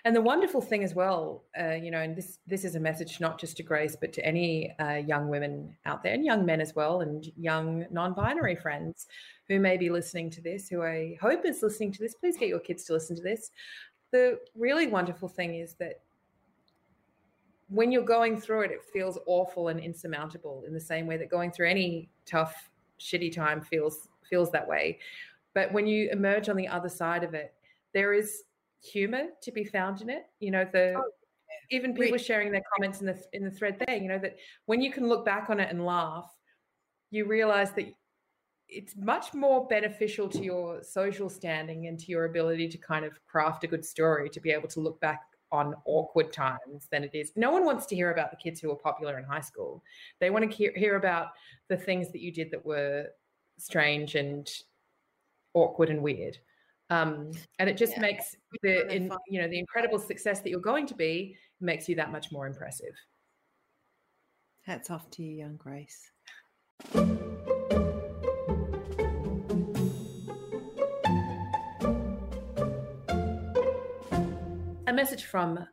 [0.05, 3.19] And the wonderful thing as well, uh, you know, and this this is a message
[3.19, 6.61] not just to Grace, but to any uh, young women out there, and young men
[6.61, 9.07] as well, and young non-binary friends
[9.47, 12.15] who may be listening to this, who I hope is listening to this.
[12.15, 13.51] Please get your kids to listen to this.
[14.11, 16.04] The really wonderful thing is that
[17.69, 21.29] when you're going through it, it feels awful and insurmountable in the same way that
[21.29, 24.99] going through any tough, shitty time feels feels that way.
[25.53, 27.53] But when you emerge on the other side of it,
[27.93, 28.43] there is
[28.81, 30.25] humor to be found in it.
[30.39, 31.03] You know, the oh,
[31.71, 34.81] even people sharing their comments in the in the thread there, you know, that when
[34.81, 36.31] you can look back on it and laugh,
[37.09, 37.85] you realize that
[38.67, 43.23] it's much more beneficial to your social standing and to your ability to kind of
[43.25, 45.21] craft a good story to be able to look back
[45.55, 47.31] on awkward times than it is.
[47.35, 49.83] No one wants to hear about the kids who were popular in high school.
[50.19, 51.29] They want to hear, about
[51.69, 53.07] the things that you did that were
[53.57, 54.49] strange and
[55.53, 56.37] awkward and weird.
[56.89, 58.01] Um, and it just yeah.
[58.01, 61.95] makes the in, you know the incredible success that you're going to be makes you
[61.95, 62.93] that much more impressive.
[64.65, 66.11] Hats off to you, young Grace.
[74.95, 75.67] Message from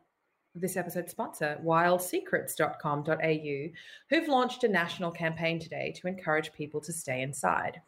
[0.55, 3.71] this episode's sponsor, wildsecrets.com.au,
[4.09, 7.81] who've launched a national campaign today to encourage people to stay inside.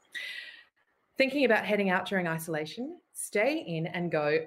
[1.18, 2.98] Thinking about heading out during isolation?
[3.14, 4.40] Stay in and go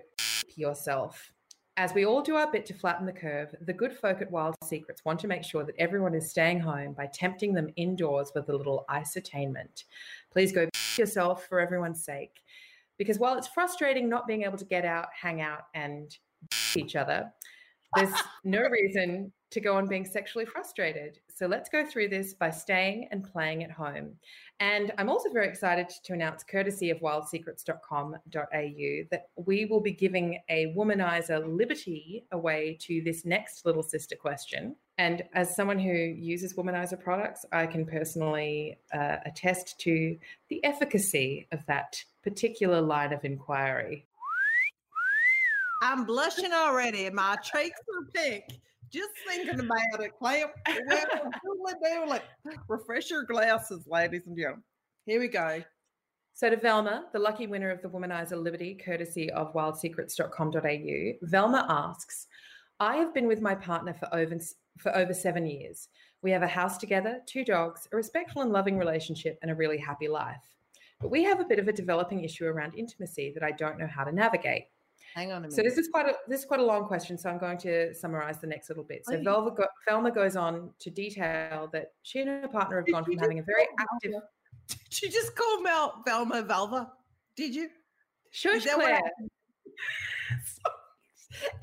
[0.57, 1.33] yourself.
[1.77, 4.57] As we all do our bit to flatten the curve, the good folk at Wild
[4.65, 8.49] Secrets want to make sure that everyone is staying home by tempting them indoors with
[8.49, 9.85] a little ice-attainment.
[10.33, 12.43] Please go yourself for everyone's sake.
[12.97, 16.19] Because while it's frustrating not being able to get out, hang out, and
[16.77, 17.33] each other,
[17.95, 18.15] there's
[18.45, 21.21] no reason to go on being sexually frustrated.
[21.35, 24.17] So let's go through this by staying and playing at home.
[24.61, 30.41] And I'm also very excited to announce, courtesy of wildsecrets.com.au, that we will be giving
[30.49, 34.77] a womanizer liberty away to this next little sister question.
[34.99, 40.19] And as someone who uses womanizer products, I can personally uh, attest to
[40.51, 44.08] the efficacy of that particular line of inquiry.
[45.83, 47.09] I'm blushing already.
[47.11, 48.45] My cheeks are pink.
[48.91, 50.13] Just thinking about it.
[50.19, 50.53] Clamp.
[52.09, 52.23] Like,
[52.69, 54.63] refresh your glasses, ladies and gentlemen.
[55.07, 55.63] Here we go.
[56.35, 62.29] So to Velma, the lucky winner of the Womanizer Liberty, courtesy of wildsecrets.com.au, Velma asks,
[62.81, 64.39] I have been with my partner for over
[64.79, 65.89] for over seven years.
[66.23, 69.79] We have a house together, two dogs, a respectful and loving relationship, and a really
[69.79, 70.45] happy life.
[71.01, 73.87] But we have a bit of a developing issue around intimacy that I don't know
[73.87, 74.67] how to navigate.
[75.15, 75.55] Hang on a minute.
[75.55, 77.17] So this is quite a this is quite a long question.
[77.19, 79.05] So I'm going to summarize the next little bit.
[79.07, 79.25] So Okay.
[79.25, 83.05] Velma, go, Velma goes on to detail that she and her partner have Did gone
[83.05, 84.13] from having a very active.
[84.13, 84.27] Velma?
[84.69, 86.89] Did you just call Mel Velma Velva?
[87.37, 87.69] Did you?
[88.31, 88.97] Shush, Is that what Clare.
[88.97, 89.31] happened?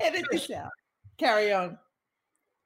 [0.00, 0.70] Edit this out.
[1.18, 1.78] Carry on.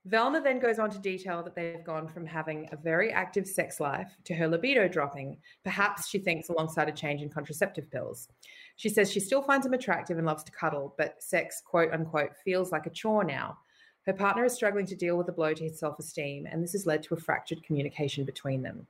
[0.07, 3.80] Velma then goes on to detail that they've gone from having a very active sex
[3.80, 8.28] life to her libido dropping, perhaps she thinks alongside a change in contraceptive pills.
[8.76, 12.30] She says she still finds him attractive and loves to cuddle, but sex, quote unquote,
[12.44, 13.59] feels like a chore now.
[14.07, 16.72] Her partner is struggling to deal with the blow to his self esteem, and this
[16.72, 18.86] has led to a fractured communication between them.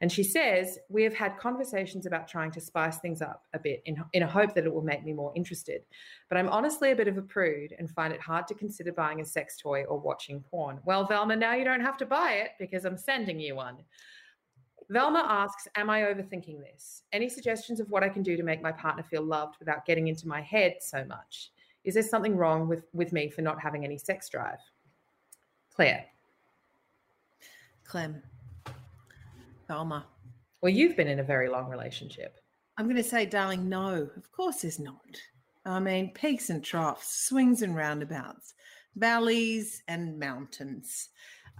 [0.00, 3.82] And she says, We have had conversations about trying to spice things up a bit
[3.86, 5.82] in, in a hope that it will make me more interested.
[6.28, 9.20] But I'm honestly a bit of a prude and find it hard to consider buying
[9.20, 10.80] a sex toy or watching porn.
[10.84, 13.76] Well, Velma, now you don't have to buy it because I'm sending you one.
[14.90, 17.02] Velma asks, Am I overthinking this?
[17.12, 20.08] Any suggestions of what I can do to make my partner feel loved without getting
[20.08, 21.50] into my head so much?
[21.84, 24.58] Is there something wrong with, with me for not having any sex drive?
[25.74, 26.06] Clare,
[27.84, 28.22] Clem.
[29.66, 30.06] Velma.
[30.62, 32.36] well, you've been in a very long relationship.
[32.76, 34.96] I'm going to say, darling, no, of course there's not.
[35.64, 38.54] I mean, peaks and troughs, swings and roundabouts,
[38.96, 41.08] valleys and mountains.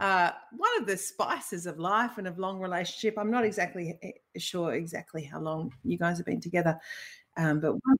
[0.01, 3.15] Uh, one of the spices of life and of long relationship.
[3.17, 6.79] I'm not exactly eh, sure exactly how long you guys have been together,
[7.37, 7.97] um, but one,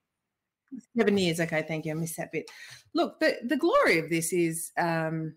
[0.97, 1.39] seven years.
[1.39, 1.91] Okay, thank you.
[1.91, 2.51] I missed that bit.
[2.93, 4.71] Look, the the glory of this is.
[4.77, 5.35] Um,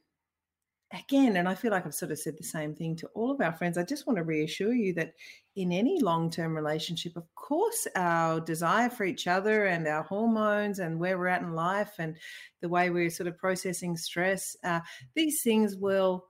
[0.93, 3.41] again, and I feel like I've sort of said the same thing to all of
[3.41, 3.77] our friends.
[3.77, 5.15] I just want to reassure you that
[5.57, 10.79] in any long term relationship, of course, our desire for each other and our hormones
[10.79, 12.17] and where we're at in life and
[12.63, 14.81] the way we're sort of processing stress, uh,
[15.15, 16.25] these things will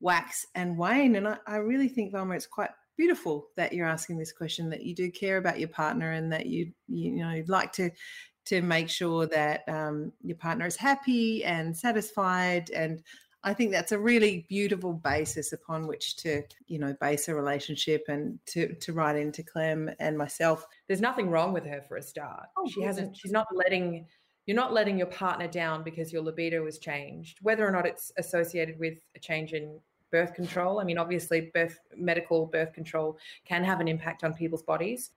[0.00, 1.16] wax and wane.
[1.16, 4.82] And I, I really think, Velma, it's quite beautiful that you're asking this question that
[4.82, 7.90] you do care about your partner and that you you know you'd like to
[8.44, 13.02] to make sure that um, your partner is happy and satisfied and
[13.44, 18.04] I think that's a really beautiful basis upon which to, you know, base a relationship
[18.08, 20.66] and to to write into Clem and myself.
[20.86, 22.46] There's nothing wrong with her for a start.
[22.56, 24.06] Oh, she hasn't, she's not letting,
[24.46, 28.12] you're not letting your partner down because your libido has changed, whether or not it's
[28.16, 29.80] associated with a change in
[30.12, 30.78] birth control.
[30.78, 35.10] I mean, obviously, birth medical birth control can have an impact on people's bodies,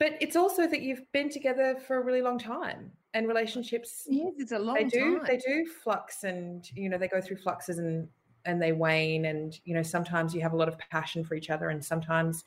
[0.00, 4.34] but it's also that you've been together for a really long time, and relationships Yes,
[4.38, 5.26] it's a long they do time.
[5.26, 8.08] they do flux, and you know they go through fluxes and
[8.44, 11.50] and they wane, and you know sometimes you have a lot of passion for each
[11.50, 12.44] other, and sometimes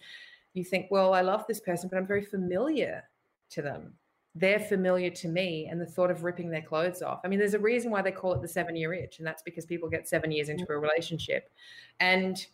[0.53, 3.09] you think, well, I love this person, but I'm very familiar
[3.51, 3.93] to them.
[4.35, 7.21] They're familiar to me, and the thought of ripping their clothes off.
[7.23, 9.43] I mean, there's a reason why they call it the seven year itch, and that's
[9.43, 11.51] because people get seven years into a relationship,
[11.99, 12.45] and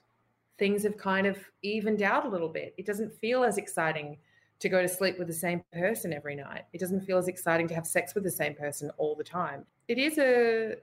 [0.57, 2.73] things have kind of evened out a little bit.
[2.77, 4.17] It doesn't feel as exciting
[4.59, 6.63] to go to sleep with the same person every night.
[6.73, 9.65] It doesn't feel as exciting to have sex with the same person all the time.
[9.87, 10.75] It is a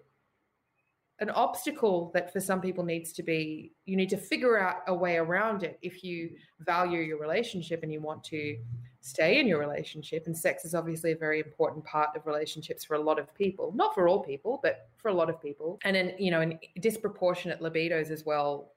[1.20, 4.94] an obstacle that for some people needs to be you need to figure out a
[4.94, 8.58] way around it if you value your relationship and you want to
[9.00, 12.94] stay in your relationship and sex is obviously a very important part of relationships for
[12.94, 15.94] a lot of people not for all people but for a lot of people and
[15.94, 18.72] then you know in disproportionate libidos as well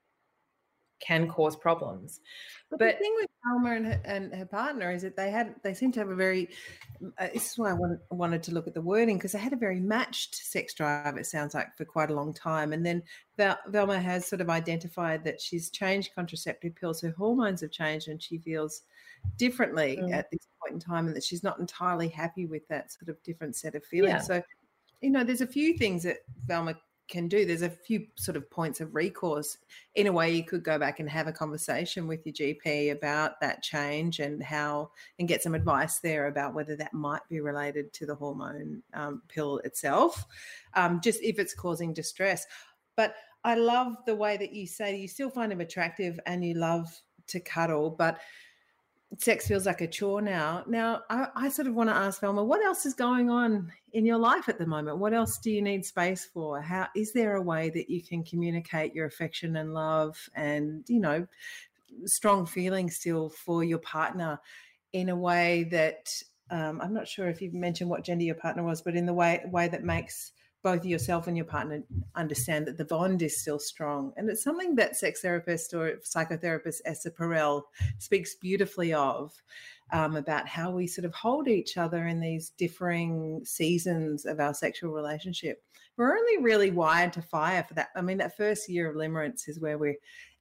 [1.00, 2.20] can cause problems.
[2.70, 5.54] But, but the thing with Velma and her, and her, partner is that they had
[5.62, 6.48] they seem to have a very.
[7.18, 9.52] Uh, this is why I want, wanted to look at the wording because they had
[9.52, 11.16] a very matched sex drive.
[11.16, 13.02] It sounds like for quite a long time, and then
[13.36, 17.00] Vel- Velma has sort of identified that she's changed contraceptive pills.
[17.00, 18.82] Her hormones have changed, and she feels
[19.36, 20.12] differently mm.
[20.12, 23.22] at this point in time, and that she's not entirely happy with that sort of
[23.22, 24.12] different set of feelings.
[24.12, 24.20] Yeah.
[24.20, 24.42] So,
[25.00, 26.74] you know, there's a few things that Velma
[27.08, 27.44] can do.
[27.44, 29.58] There's a few sort of points of recourse.
[29.94, 33.40] In a way, you could go back and have a conversation with your GP about
[33.40, 37.92] that change and how, and get some advice there about whether that might be related
[37.94, 40.24] to the hormone um, pill itself,
[40.74, 42.46] um, just if it's causing distress.
[42.96, 46.54] But I love the way that you say you still find him attractive and you
[46.54, 46.88] love
[47.28, 48.18] to cuddle, but
[49.16, 50.64] sex feels like a chore now.
[50.66, 54.04] Now, I, I, sort of want to ask Velma, what else is going on in
[54.04, 54.98] your life at the moment?
[54.98, 56.60] What else do you need space for?
[56.60, 61.00] How is there a way that you can communicate your affection and love and, you
[61.00, 61.26] know,
[62.04, 64.38] strong feelings still for your partner
[64.92, 66.12] in a way that
[66.50, 69.14] um, I'm not sure if you've mentioned what gender your partner was, but in the
[69.14, 70.32] way way that makes
[70.68, 71.82] both yourself and your partner
[72.14, 74.12] understand that the bond is still strong.
[74.18, 77.62] And it's something that sex therapist or psychotherapist Esther Perel
[77.96, 79.32] speaks beautifully of
[79.94, 84.52] um, about how we sort of hold each other in these differing seasons of our
[84.52, 85.62] sexual relationship.
[85.96, 87.88] We're only really wired to fire for that.
[87.96, 89.96] I mean, that first year of limerence is where we're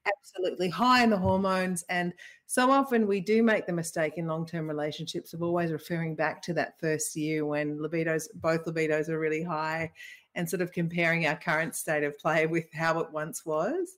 [0.07, 1.83] absolutely high in the hormones.
[1.89, 2.13] And
[2.45, 6.41] so often we do make the mistake in long term relationships of always referring back
[6.43, 9.91] to that first year when libidos, both libidos are really high
[10.35, 13.97] and sort of comparing our current state of play with how it once was.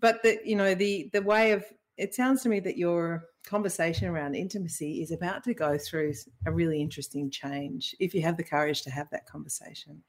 [0.00, 1.64] But the, you know, the, the way of,
[1.96, 6.12] it sounds to me that your conversation around intimacy is about to go through
[6.46, 10.02] a really interesting change if you have the courage to have that conversation.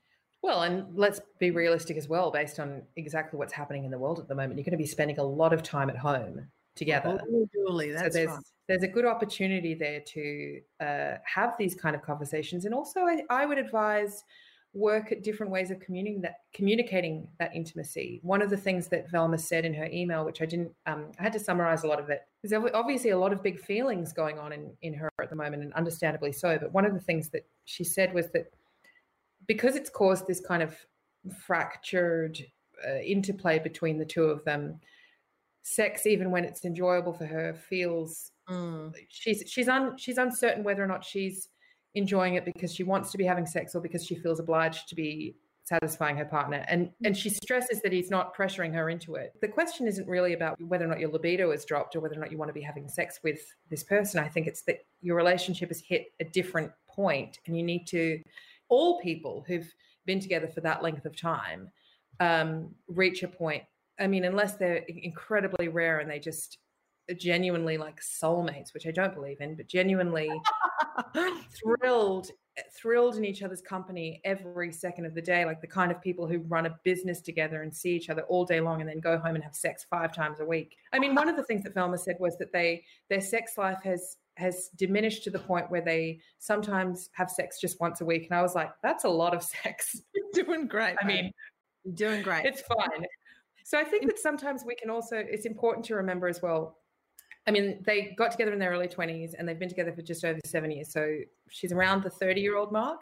[0.45, 4.19] Well, and let's be realistic as well, based on exactly what's happening in the world
[4.19, 4.59] at the moment.
[4.59, 7.19] You're going to be spending a lot of time at home together.
[7.19, 7.47] Oh,
[7.91, 8.39] that's so there's, right.
[8.67, 12.65] there's a good opportunity there to uh, have these kind of conversations.
[12.65, 14.23] And also, I, I, would advise
[14.75, 18.19] work at different ways of communicating that, communicating that intimacy.
[18.21, 21.23] One of the things that Velma said in her email, which I didn't, um, I
[21.23, 22.21] had to summarize a lot of it.
[22.43, 25.63] There's obviously a lot of big feelings going on in, in her at the moment,
[25.63, 26.59] and understandably so.
[26.59, 28.51] But one of the things that she said was that
[29.47, 30.75] because it's caused this kind of
[31.45, 32.39] fractured
[32.87, 34.79] uh, interplay between the two of them
[35.63, 38.93] sex even when it's enjoyable for her feels mm.
[39.09, 41.49] she's she's un, she's uncertain whether or not she's
[41.95, 44.95] enjoying it because she wants to be having sex or because she feels obliged to
[44.95, 45.35] be
[45.65, 46.63] satisfying her partner.
[46.67, 49.33] And and she stresses that he's not pressuring her into it.
[49.41, 52.19] The question isn't really about whether or not your libido is dropped or whether or
[52.19, 53.39] not you want to be having sex with
[53.69, 54.19] this person.
[54.19, 58.21] I think it's that your relationship has hit a different point and you need to
[58.69, 59.71] all people who've
[60.05, 61.69] been together for that length of time
[62.19, 63.63] um, reach a point.
[63.99, 66.57] I mean, unless they're incredibly rare and they just
[67.17, 70.29] genuinely like soulmates, which I don't believe in, but genuinely
[71.63, 72.31] thrilled,
[72.75, 76.27] thrilled in each other's company every second of the day, like the kind of people
[76.27, 79.17] who run a business together and see each other all day long and then go
[79.17, 80.75] home and have sex five times a week.
[80.93, 83.79] I mean, one of the things that Velma said was that they their sex life
[83.83, 88.27] has has diminished to the point where they sometimes have sex just once a week.
[88.29, 90.01] And I was like, that's a lot of sex.
[90.33, 90.95] Doing great.
[91.01, 91.31] I mean,
[91.93, 92.45] doing great.
[92.45, 93.05] It's fine.
[93.63, 96.77] So I think that sometimes we can also, it's important to remember as well.
[97.47, 100.25] I mean, they got together in their early 20s and they've been together for just
[100.25, 100.91] over seven years.
[100.91, 101.17] So
[101.49, 103.01] she's around the 30 year old mark.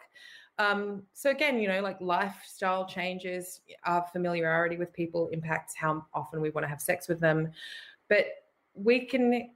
[0.58, 6.40] Um, so again, you know, like lifestyle changes, our familiarity with people impacts how often
[6.40, 7.50] we want to have sex with them.
[8.08, 8.26] But
[8.74, 9.50] we can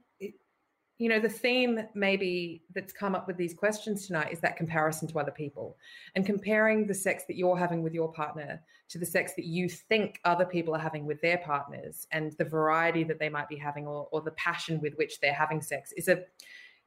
[0.99, 5.07] you know the theme maybe that's come up with these questions tonight is that comparison
[5.07, 5.77] to other people
[6.15, 9.69] and comparing the sex that you're having with your partner to the sex that you
[9.69, 13.55] think other people are having with their partners and the variety that they might be
[13.55, 16.21] having or, or the passion with which they're having sex is a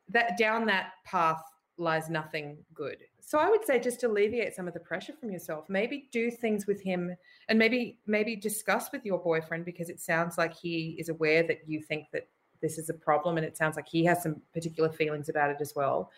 [0.08, 1.42] that down that path
[1.78, 2.98] lies nothing good.
[3.20, 5.64] So i would say just alleviate some of the pressure from yourself.
[5.70, 7.16] Maybe do things with him
[7.48, 11.60] and maybe maybe discuss with your boyfriend because it sounds like he is aware that
[11.66, 12.28] you think that
[12.62, 15.58] this is a problem and it sounds like he has some particular feelings about it
[15.60, 16.10] as well.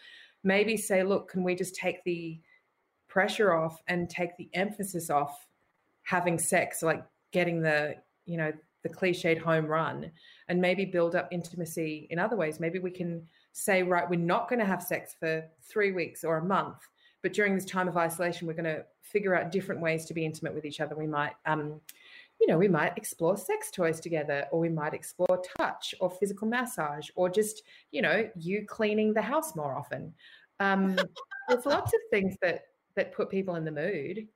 [0.42, 2.38] Maybe say look can we just take the
[3.08, 5.46] pressure off and take the emphasis off
[6.02, 7.94] having sex like getting the
[8.26, 10.10] you know the cliched home run
[10.48, 12.60] and maybe build up intimacy in other ways.
[12.60, 16.38] Maybe we can say right we're not going to have sex for 3 weeks or
[16.38, 16.76] a month
[17.22, 20.24] but during this time of isolation we're going to figure out different ways to be
[20.24, 20.96] intimate with each other.
[20.96, 21.80] We might um,
[22.44, 26.46] you know, we might explore sex toys together, or we might explore touch or physical
[26.46, 30.12] massage, or just, you know, you cleaning the house more often.
[30.60, 30.94] Um,
[31.48, 32.64] there's lots of things that
[32.96, 34.28] that put people in the mood.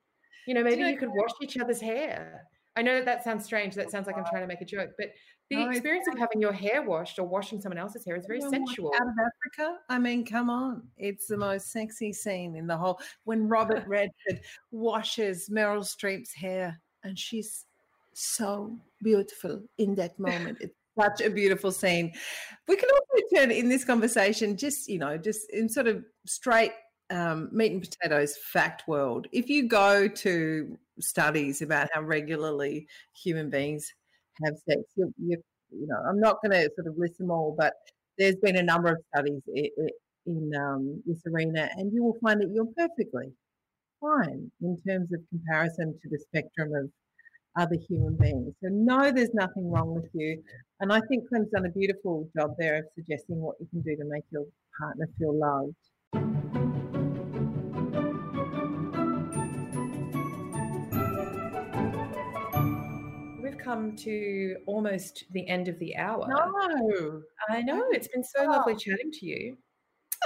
[0.47, 2.45] You know, maybe you could wash each other's hair.
[2.75, 3.75] I know that that sounds strange.
[3.75, 5.09] That sounds like I'm trying to make a joke, but
[5.51, 8.41] the No, experience of having your hair washed or washing someone else's hair is very
[8.41, 8.91] sensual.
[8.95, 12.99] Out of Africa, I mean, come on, it's the most sexy scene in the whole.
[13.25, 14.41] When Robert Redford
[14.71, 17.65] washes Meryl Streep's hair, and she's
[18.19, 20.57] so beautiful in that moment.
[20.61, 22.11] It's such a beautiful scene.
[22.67, 26.73] We can also turn in this conversation, just you know, just in sort of straight
[27.09, 29.27] um, meat and potatoes fact world.
[29.31, 33.91] If you go to studies about how regularly human beings
[34.43, 35.41] have sex, you, you,
[35.71, 37.73] you know, I'm not going to sort of list them all, but
[38.17, 39.89] there's been a number of studies i- i-
[40.25, 43.31] in um, this arena, and you will find that you're perfectly
[44.01, 46.89] fine in terms of comparison to the spectrum of
[47.57, 48.53] other human beings.
[48.61, 50.41] So, no, there's nothing wrong with you.
[50.79, 53.95] And I think Clem's done a beautiful job there of suggesting what you can do
[53.95, 54.45] to make your
[54.79, 55.75] partner feel loved.
[63.43, 66.27] We've come to almost the end of the hour.
[66.29, 67.21] No.
[67.49, 69.57] I know it's been so lovely chatting to you.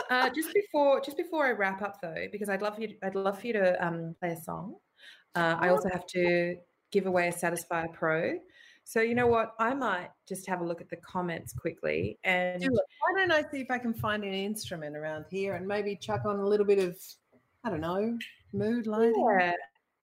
[0.10, 3.40] Uh, just before, just before I wrap up, though, because I'd love you, I'd love
[3.40, 4.76] for you to um, play a song.
[5.36, 6.56] Uh, I also have to
[6.94, 8.36] give away a Satisfier Pro.
[8.86, 9.56] So you know what?
[9.60, 12.70] I might just have a look at the comments quickly and Do.
[12.70, 16.22] Why don't I see if I can find an instrument around here and maybe chuck
[16.26, 16.98] on a little bit of,
[17.64, 18.18] I don't know,
[18.54, 19.26] mood lighting?
[19.40, 19.54] Yeah.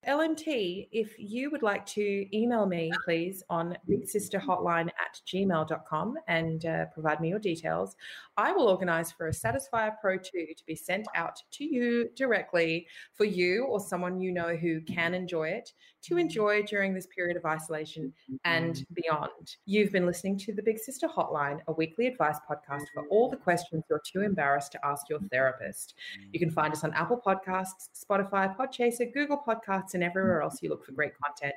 [0.09, 6.87] LMT, if you would like to email me, please, on bigsisterhotline at gmail.com and uh,
[6.87, 7.97] provide me your details,
[8.39, 10.23] I will organize for a Satisfier Pro 2
[10.57, 15.13] to be sent out to you directly for you or someone you know who can
[15.13, 18.13] enjoy it to enjoy during this period of isolation
[18.45, 19.57] and beyond.
[19.67, 23.37] You've been listening to the Big Sister Hotline, a weekly advice podcast for all the
[23.37, 25.95] questions you're too embarrassed to ask your therapist.
[26.33, 30.71] You can find us on Apple Podcasts, Spotify, Podchaser, Google Podcasts, and everywhere else you
[30.71, 31.55] look for great content.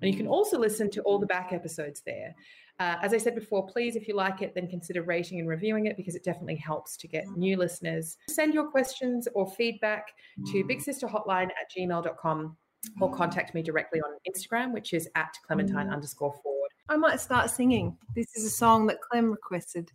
[0.00, 2.34] And you can also listen to all the back episodes there.
[2.78, 5.84] Uh, as I said before, please, if you like it, then consider rating and reviewing
[5.84, 8.16] it because it definitely helps to get new listeners.
[8.30, 10.06] Send your questions or feedback
[10.46, 12.56] to bigsisterhotline at gmail.com
[13.00, 16.70] or contact me directly on Instagram, which is at Clementine underscore Ford.
[16.88, 17.96] I might start singing.
[18.14, 19.90] This is a song that Clem requested,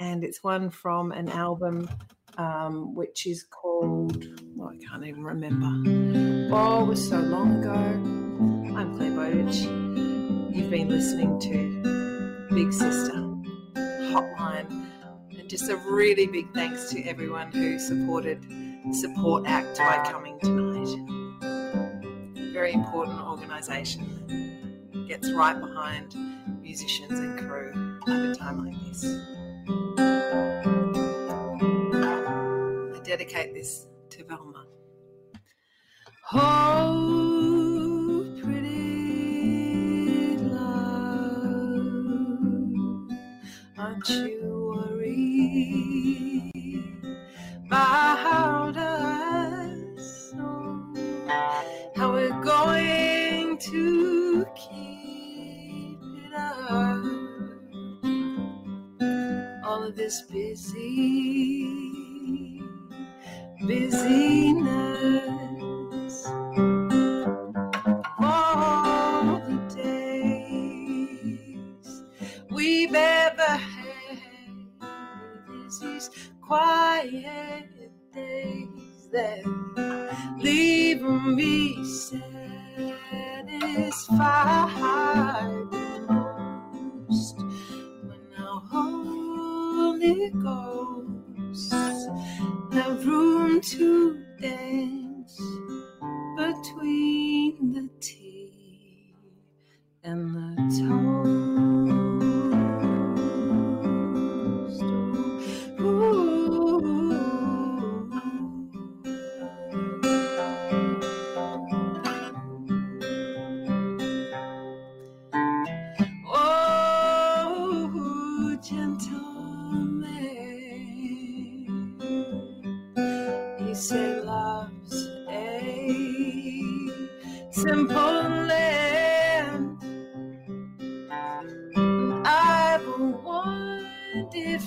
[0.00, 1.88] and it's one from an album
[2.38, 4.24] um, which is called,
[4.56, 6.54] well, I can't even remember.
[6.54, 7.72] Oh, it was so long ago.
[8.76, 9.62] I'm Clare Bowditch.
[10.54, 13.12] You've been listening to Big Sister
[14.12, 14.86] Hotline.
[15.38, 18.44] And just a really big thanks to everyone who supported
[18.92, 21.19] Support Act by coming tonight.
[22.60, 24.04] Very important organisation.
[25.08, 26.14] Gets right behind
[26.60, 29.02] musicians and crew at a time like this.
[32.94, 34.66] I dedicate this to Velma.
[36.34, 41.64] Oh, pretty love,
[43.78, 44.49] aren't you
[60.10, 61.09] Busy,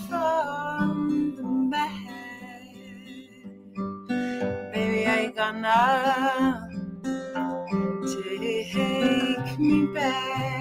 [0.10, 2.08] from the man.
[4.74, 6.70] Baby, I ain't gonna
[8.06, 10.53] take me back.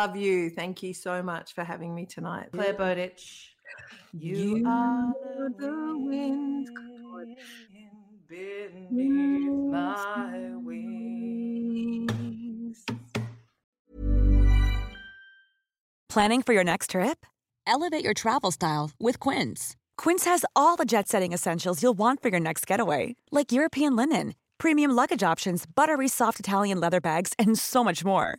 [0.00, 0.48] Love you.
[0.48, 2.48] Thank you so much for having me tonight.
[2.54, 3.50] Clare Bowditch.
[4.14, 5.12] You, you are
[5.58, 6.70] the wind
[8.26, 12.06] beneath my wings.
[16.08, 17.26] Planning for your next trip?
[17.66, 19.76] Elevate your travel style with Quince.
[19.98, 23.94] Quince has all the jet setting essentials you'll want for your next getaway, like European
[23.96, 28.38] linen, premium luggage options, buttery soft Italian leather bags, and so much more.